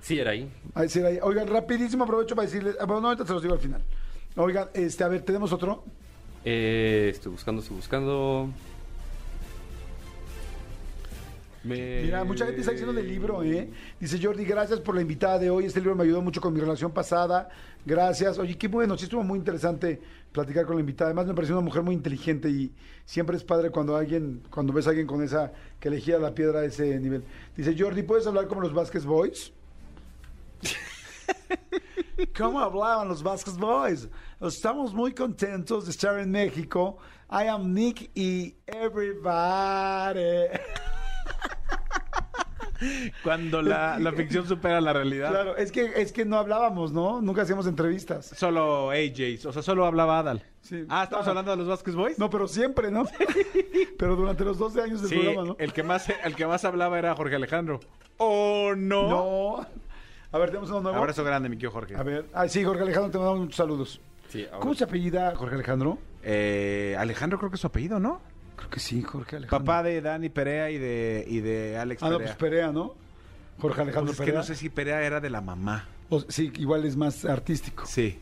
Siraí. 0.00 0.50
Ay, 0.74 0.88
Siraí. 0.88 1.18
Oigan, 1.22 1.48
rapidísimo 1.48 2.04
aprovecho 2.04 2.34
para 2.34 2.46
decirles, 2.46 2.76
ah, 2.80 2.86
bueno, 2.86 3.02
no, 3.02 3.08
ahorita 3.08 3.26
se 3.26 3.32
los 3.34 3.42
digo 3.42 3.54
al 3.54 3.60
final. 3.60 3.82
Oigan, 4.42 4.68
este, 4.74 5.04
a 5.04 5.08
ver, 5.08 5.22
¿tenemos 5.22 5.52
otro? 5.52 5.84
Eh, 6.44 7.10
estoy 7.12 7.32
buscando, 7.32 7.60
estoy 7.60 7.76
buscando. 7.76 8.48
Me- 11.62 12.00
Mira, 12.02 12.24
mucha 12.24 12.46
gente 12.46 12.60
está 12.60 12.72
diciendo 12.72 12.94
del 12.94 13.06
libro, 13.06 13.42
¿eh? 13.42 13.68
Dice 14.00 14.18
Jordi, 14.22 14.46
gracias 14.46 14.80
por 14.80 14.94
la 14.94 15.02
invitada 15.02 15.38
de 15.38 15.50
hoy. 15.50 15.66
Este 15.66 15.80
libro 15.80 15.94
me 15.94 16.04
ayudó 16.04 16.22
mucho 16.22 16.40
con 16.40 16.54
mi 16.54 16.60
relación 16.60 16.90
pasada. 16.90 17.50
Gracias. 17.84 18.38
Oye, 18.38 18.56
qué 18.56 18.68
bueno, 18.68 18.96
sí 18.96 19.04
estuvo 19.04 19.22
muy 19.22 19.38
interesante 19.38 20.00
platicar 20.32 20.64
con 20.64 20.76
la 20.76 20.80
invitada. 20.80 21.08
Además, 21.10 21.26
me 21.26 21.34
pareció 21.34 21.54
una 21.56 21.64
mujer 21.64 21.82
muy 21.82 21.94
inteligente 21.94 22.48
y 22.48 22.72
siempre 23.04 23.36
es 23.36 23.44
padre 23.44 23.68
cuando 23.68 23.94
alguien, 23.94 24.40
cuando 24.50 24.72
ves 24.72 24.86
a 24.86 24.90
alguien 24.90 25.06
con 25.06 25.22
esa, 25.22 25.52
que 25.78 25.88
elegía 25.88 26.18
la 26.18 26.34
piedra 26.34 26.60
a 26.60 26.64
ese 26.64 26.98
nivel. 26.98 27.24
Dice 27.54 27.76
Jordi, 27.78 28.04
¿puedes 28.04 28.26
hablar 28.26 28.46
como 28.48 28.62
los 28.62 28.72
Vasquez 28.72 29.04
Boys? 29.04 29.52
¿Cómo 32.36 32.60
hablaban 32.60 33.08
los 33.08 33.22
Vasquez 33.22 33.56
Boys? 33.56 34.08
Estamos 34.40 34.92
muy 34.94 35.12
contentos 35.14 35.84
de 35.86 35.90
estar 35.92 36.18
en 36.18 36.30
México. 36.30 36.98
I 37.30 37.46
am 37.46 37.72
Nick 37.72 38.10
y 38.14 38.56
everybody. 38.66 40.48
Cuando 43.22 43.60
la, 43.60 43.98
la 43.98 44.10
ficción 44.12 44.46
supera 44.48 44.80
la 44.80 44.94
realidad. 44.94 45.28
Claro, 45.30 45.56
es 45.56 45.70
que, 45.70 45.92
es 45.96 46.12
que 46.12 46.24
no 46.24 46.38
hablábamos, 46.38 46.92
¿no? 46.92 47.20
Nunca 47.20 47.42
hacíamos 47.42 47.66
entrevistas. 47.66 48.26
Solo 48.34 48.90
AJ, 48.90 49.46
o 49.46 49.52
sea, 49.52 49.60
solo 49.62 49.84
hablaba 49.84 50.18
Adal. 50.18 50.42
Sí. 50.62 50.86
Ah, 50.88 51.04
¿estamos 51.04 51.26
Ah. 51.26 51.30
hablando 51.30 51.50
de 51.50 51.56
los 51.58 51.68
Vasquez 51.68 51.94
Boys? 51.94 52.18
No, 52.18 52.30
pero 52.30 52.48
siempre, 52.48 52.90
¿no? 52.90 53.04
pero 53.98 54.16
durante 54.16 54.44
los 54.44 54.56
12 54.58 54.80
años 54.80 55.02
del 55.02 55.10
Sí, 55.10 55.16
programa, 55.18 55.48
¿no? 55.48 55.56
el 55.58 55.72
que 55.74 55.82
más 55.82 56.08
el 56.08 56.34
que 56.34 56.46
más 56.46 56.64
hablaba 56.64 56.98
era 56.98 57.14
Jorge 57.14 57.36
Alejandro. 57.36 57.80
¿O 58.16 58.72
no? 58.74 59.08
No. 59.10 59.66
A 60.32 60.38
ver, 60.38 60.48
tenemos 60.50 60.70
uno 60.70 60.80
nuevo. 60.80 60.98
Abrazo 60.98 61.24
grande, 61.24 61.48
mi 61.48 61.56
tío 61.56 61.70
Jorge. 61.70 61.96
A 61.96 62.02
ver. 62.02 62.26
Ah, 62.32 62.46
sí, 62.48 62.62
Jorge 62.64 62.82
Alejandro, 62.82 63.10
te 63.10 63.18
mandamos 63.18 63.40
muchos 63.40 63.56
saludos. 63.56 64.00
Sí, 64.28 64.44
ahora- 64.46 64.60
¿Cómo 64.60 64.74
se 64.74 64.84
apellida 64.84 65.34
Jorge 65.34 65.54
Alejandro? 65.56 65.98
Eh, 66.22 66.94
Alejandro 66.98 67.38
creo 67.38 67.50
que 67.50 67.56
es 67.56 67.60
su 67.60 67.66
apellido, 67.66 67.98
¿no? 67.98 68.20
Creo 68.56 68.70
que 68.70 68.78
sí, 68.80 69.02
Jorge 69.02 69.36
Alejandro. 69.36 69.64
Papá 69.64 69.82
de 69.82 70.00
Dani 70.00 70.28
Perea 70.28 70.70
y 70.70 70.78
de, 70.78 71.24
y 71.26 71.40
de 71.40 71.76
Alex 71.78 72.02
Ah, 72.02 72.10
no, 72.10 72.18
Perea. 72.18 72.36
pues 72.36 72.50
Perea, 72.50 72.72
¿no? 72.72 72.94
Jorge 73.58 73.80
Alejandro 73.82 74.06
Pues 74.12 74.20
es 74.20 74.20
que 74.20 74.26
Perea. 74.26 74.40
no 74.40 74.44
sé 74.46 74.54
si 74.54 74.68
Perea 74.68 75.02
era 75.02 75.20
de 75.20 75.30
la 75.30 75.40
mamá. 75.40 75.88
O- 76.10 76.20
sí, 76.28 76.52
igual 76.58 76.84
es 76.84 76.96
más 76.96 77.24
artístico. 77.24 77.84
Sí. 77.86 78.18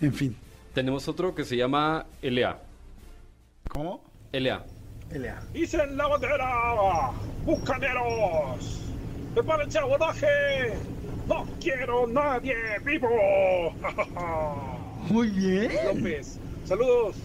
En 0.00 0.12
fin. 0.14 0.36
Tenemos 0.72 1.06
otro 1.08 1.34
que 1.34 1.44
se 1.44 1.56
llama 1.56 2.06
LA. 2.22 2.58
¿Cómo? 3.68 4.02
LA. 4.32 4.64
LA. 5.10 5.42
Dicen 5.52 5.96
la 5.98 6.06
bandera, 6.06 7.10
bucaneros. 7.44 8.80
Prepárense 9.34 9.78
al 9.78 9.84
abordaje. 9.84 10.26
No 11.32 11.46
quiero 11.60 12.06
nadie 12.06 12.54
vivo. 12.84 13.08
Muy 15.08 15.30
bien. 15.30 15.70
López, 15.86 16.38
saludos. 16.66 17.16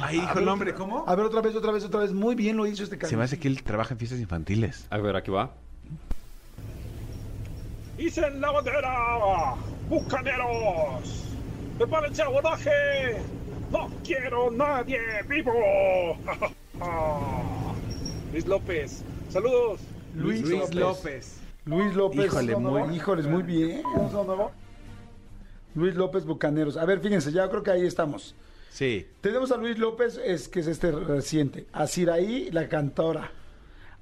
Ahí 0.00 0.20
dijo 0.20 0.38
el 0.38 0.44
nombre, 0.44 0.72
¿cómo? 0.74 1.04
A 1.06 1.14
ver, 1.16 1.26
otra 1.26 1.40
vez, 1.40 1.56
otra 1.56 1.72
vez, 1.72 1.84
otra 1.84 2.00
vez. 2.00 2.12
Muy 2.12 2.36
bien 2.36 2.56
lo 2.56 2.66
hizo 2.66 2.84
este 2.84 3.04
Se 3.06 3.16
me 3.16 3.24
hace 3.24 3.38
que 3.38 3.48
él 3.48 3.62
trabaja 3.64 3.94
en 3.94 3.98
fiestas 3.98 4.20
infantiles. 4.20 4.86
A 4.90 4.98
ver, 4.98 5.16
aquí 5.16 5.30
va. 5.30 5.50
Dicen 7.98 8.40
la 8.40 8.52
bandera, 8.52 9.56
bucaneros. 9.88 11.24
Prepárense 11.78 12.22
al 12.22 12.28
abordaje. 12.28 12.70
No 13.72 13.90
quiero 14.04 14.50
nadie 14.52 15.00
vivo. 15.28 15.52
Luis 18.32 18.46
López, 18.46 19.02
saludos. 19.28 19.80
Luis, 20.14 20.42
López. 20.74 21.39
Luis 21.70 21.94
López. 21.94 22.26
Híjole, 22.26 22.56
muy- 22.56 22.96
Híjoles, 22.96 23.26
muy 23.26 23.42
bien. 23.42 23.82
Luis 25.74 25.94
López 25.94 26.24
Bucaneros. 26.24 26.76
A 26.76 26.84
ver, 26.84 27.00
fíjense, 27.00 27.32
ya 27.32 27.48
creo 27.48 27.62
que 27.62 27.70
ahí 27.70 27.86
estamos. 27.86 28.34
Sí. 28.70 29.06
Tenemos 29.20 29.50
a 29.52 29.56
Luis 29.56 29.78
López, 29.78 30.20
es 30.24 30.48
que 30.48 30.60
es 30.60 30.66
este 30.66 30.90
reciente. 30.92 31.66
A 31.72 31.86
Siraí, 31.86 32.50
la 32.50 32.68
cantora. 32.68 33.30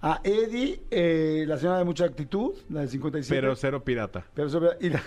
A 0.00 0.20
Eddie, 0.24 0.81
eh, 0.90 1.44
la 1.48 1.59
señora 1.59 1.78
de 1.78 1.85
mucha 1.85 2.04
actitud, 2.04 2.52
la 2.70 2.83
de 2.83 2.88
57. 2.88 3.40
Pero 3.40 3.57
cero 3.57 3.83
pirata. 3.83 4.24
Pero 4.35 4.48
sobre- 4.48 4.76
y, 4.81 4.90
la- 4.90 5.02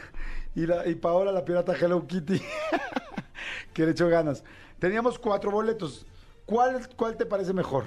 y, 0.55 0.65
la- 0.65 0.85
y 0.87 0.95
Paola, 0.95 1.31
la 1.31 1.45
pirata 1.45 1.73
Hello 1.79 2.05
Kitty, 2.05 2.41
que 3.73 3.85
le 3.85 3.91
echó 3.91 4.07
ganas. 4.09 4.43
Teníamos 4.79 5.17
cuatro 5.17 5.49
boletos. 5.51 6.05
¿Cuál, 6.45 6.87
cuál 6.97 7.15
te 7.15 7.25
parece 7.25 7.53
mejor? 7.53 7.85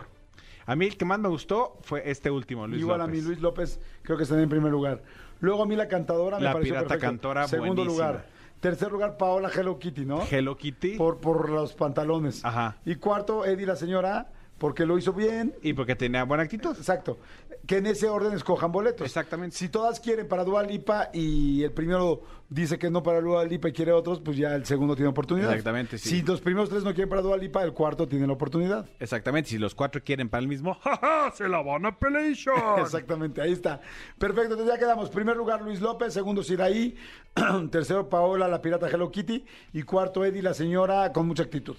A 0.67 0.77
mí 0.77 0.87
el 0.87 0.97
que 0.97 1.05
más 1.05 1.19
me 1.19 1.29
gustó 1.29 1.79
fue 1.83 2.09
este 2.11 2.31
último, 2.31 2.67
Luis 2.67 2.81
Igual 2.81 3.01
a 3.01 3.07
López. 3.07 3.21
mí, 3.23 3.27
Luis 3.29 3.41
López, 3.41 3.81
creo 4.03 4.17
que 4.17 4.23
está 4.25 4.41
en 4.41 4.49
primer 4.49 4.71
lugar. 4.73 5.03
Luego 5.41 5.63
a 5.63 5.67
mí 5.67 5.77
la 5.77 5.89
cantadora 5.89 6.39
me 6.39 6.45
La 6.45 6.53
pareció 6.53 6.73
pirata 6.75 6.89
perfecto. 6.89 7.07
cantora, 7.07 7.49
Segundo 7.49 7.75
buenísima. 7.83 8.07
lugar. 8.09 8.27
Tercer 8.61 8.91
lugar, 8.93 9.17
Paola 9.19 9.51
Hello 9.55 9.79
Kitty, 9.79 10.07
¿no? 10.07 10.23
Hello 10.31 10.57
Kitty. 10.57 10.97
Por, 10.97 11.19
por 11.19 11.51
los 11.51 11.75
pantalones. 11.75 12.43
Ajá. 12.45 12.79
Y 12.87 12.95
cuarto, 12.95 13.45
Eddie 13.45 13.67
la 13.67 13.77
señora, 13.77 14.29
porque 14.59 14.87
lo 14.87 14.97
hizo 14.99 15.13
bien. 15.13 15.55
Y 15.63 15.73
porque 15.73 15.97
tenía 15.97 16.25
buena 16.25 16.45
actitud. 16.45 16.77
Exacto. 16.77 17.19
Que 17.67 17.79
en 17.79 17.87
ese 17.87 18.09
orden 18.09 18.35
escojan 18.35 18.71
boletos. 18.71 19.07
Exactamente. 19.07 19.57
Si 19.57 19.69
todas 19.69 19.99
quieren 20.01 20.29
para 20.29 20.45
Dua 20.45 20.63
Lipa 20.63 21.09
y 21.13 21.63
el 21.63 21.73
primero 21.73 22.23
dice 22.49 22.79
que 22.79 22.91
no 22.91 23.03
para 23.03 23.21
Dua 23.21 23.45
Lipa 23.45 23.69
y 23.69 23.73
quiere 23.73 23.93
otros, 23.93 24.21
pues 24.21 24.37
ya 24.37 24.55
el 24.55 24.67
segundo 24.67 24.95
tiene 24.95 25.09
oportunidad. 25.09 25.51
Exactamente, 25.51 25.99
sí. 25.99 26.09
Si 26.11 26.23
los 26.23 26.41
primeros 26.41 26.69
tres 26.69 26.85
no 26.85 26.93
quieren 26.93 27.09
para 27.09 27.23
Dua 27.23 27.37
Lipa, 27.37 27.63
el 27.63 27.73
cuarto 27.73 28.07
tiene 28.07 28.27
la 28.27 28.35
oportunidad. 28.35 28.89
Exactamente. 29.01 29.51
Si 29.51 29.59
los 29.59 29.75
cuatro 29.75 30.03
quieren 30.05 30.29
para 30.29 30.43
el 30.43 30.49
mismo, 30.49 30.75
¡ja, 30.83 30.97
ja! 30.97 31.33
Se 31.35 31.49
la 31.49 31.63
van 31.63 31.87
a 31.87 31.99
pelear. 31.99 32.35
Exactamente, 32.79 33.41
ahí 33.41 33.53
está. 33.53 33.81
Perfecto, 34.19 34.53
entonces 34.53 34.75
ya 34.75 34.79
quedamos. 34.79 35.11
Primer 35.11 35.37
lugar, 35.37 35.63
Luis 35.63 35.81
López. 35.81 36.13
Segundo, 36.13 36.43
Siraí. 36.43 36.97
Tercero, 37.71 38.09
Paola, 38.09 38.47
la 38.47 38.61
pirata 38.63 38.89
Hello 38.89 39.11
Kitty. 39.11 39.45
Y 39.73 39.83
cuarto, 39.83 40.25
Eddie, 40.25 40.43
la 40.43 40.55
señora 40.55 41.13
con 41.13 41.27
mucha 41.27 41.43
actitud. 41.43 41.77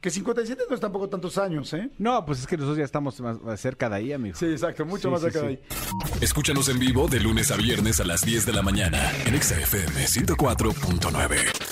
Que 0.00 0.10
57 0.10 0.62
no 0.68 0.74
es 0.76 0.80
tampoco 0.80 1.08
tantos 1.08 1.38
años, 1.38 1.72
¿eh? 1.72 1.90
No, 1.98 2.24
pues 2.24 2.38
es 2.40 2.46
que 2.46 2.56
nosotros 2.56 2.78
ya 2.78 2.84
estamos 2.84 3.20
más, 3.20 3.60
cerca 3.60 3.88
de 3.88 3.96
ahí, 3.96 4.12
amigo. 4.12 4.36
Sí, 4.38 4.46
exacto, 4.46 4.86
mucho 4.86 5.08
Sí, 5.08 5.08
más 5.08 5.20
sí, 5.20 5.24
cerca 5.26 5.40
de 5.40 5.48
ahí. 5.48 5.60
Escúchanos 6.20 6.68
en 6.68 6.78
vivo 6.78 7.08
de 7.08 7.18
lunes 7.18 7.50
a 7.50 7.56
viernes 7.56 7.98
a 7.98 8.04
las 8.04 8.24
10 8.24 8.46
de 8.46 8.52
la 8.52 8.62
mañana 8.62 9.10
en 9.26 9.34
Exa 9.34 9.58
FM 9.58 10.04
104.9. 10.06 11.67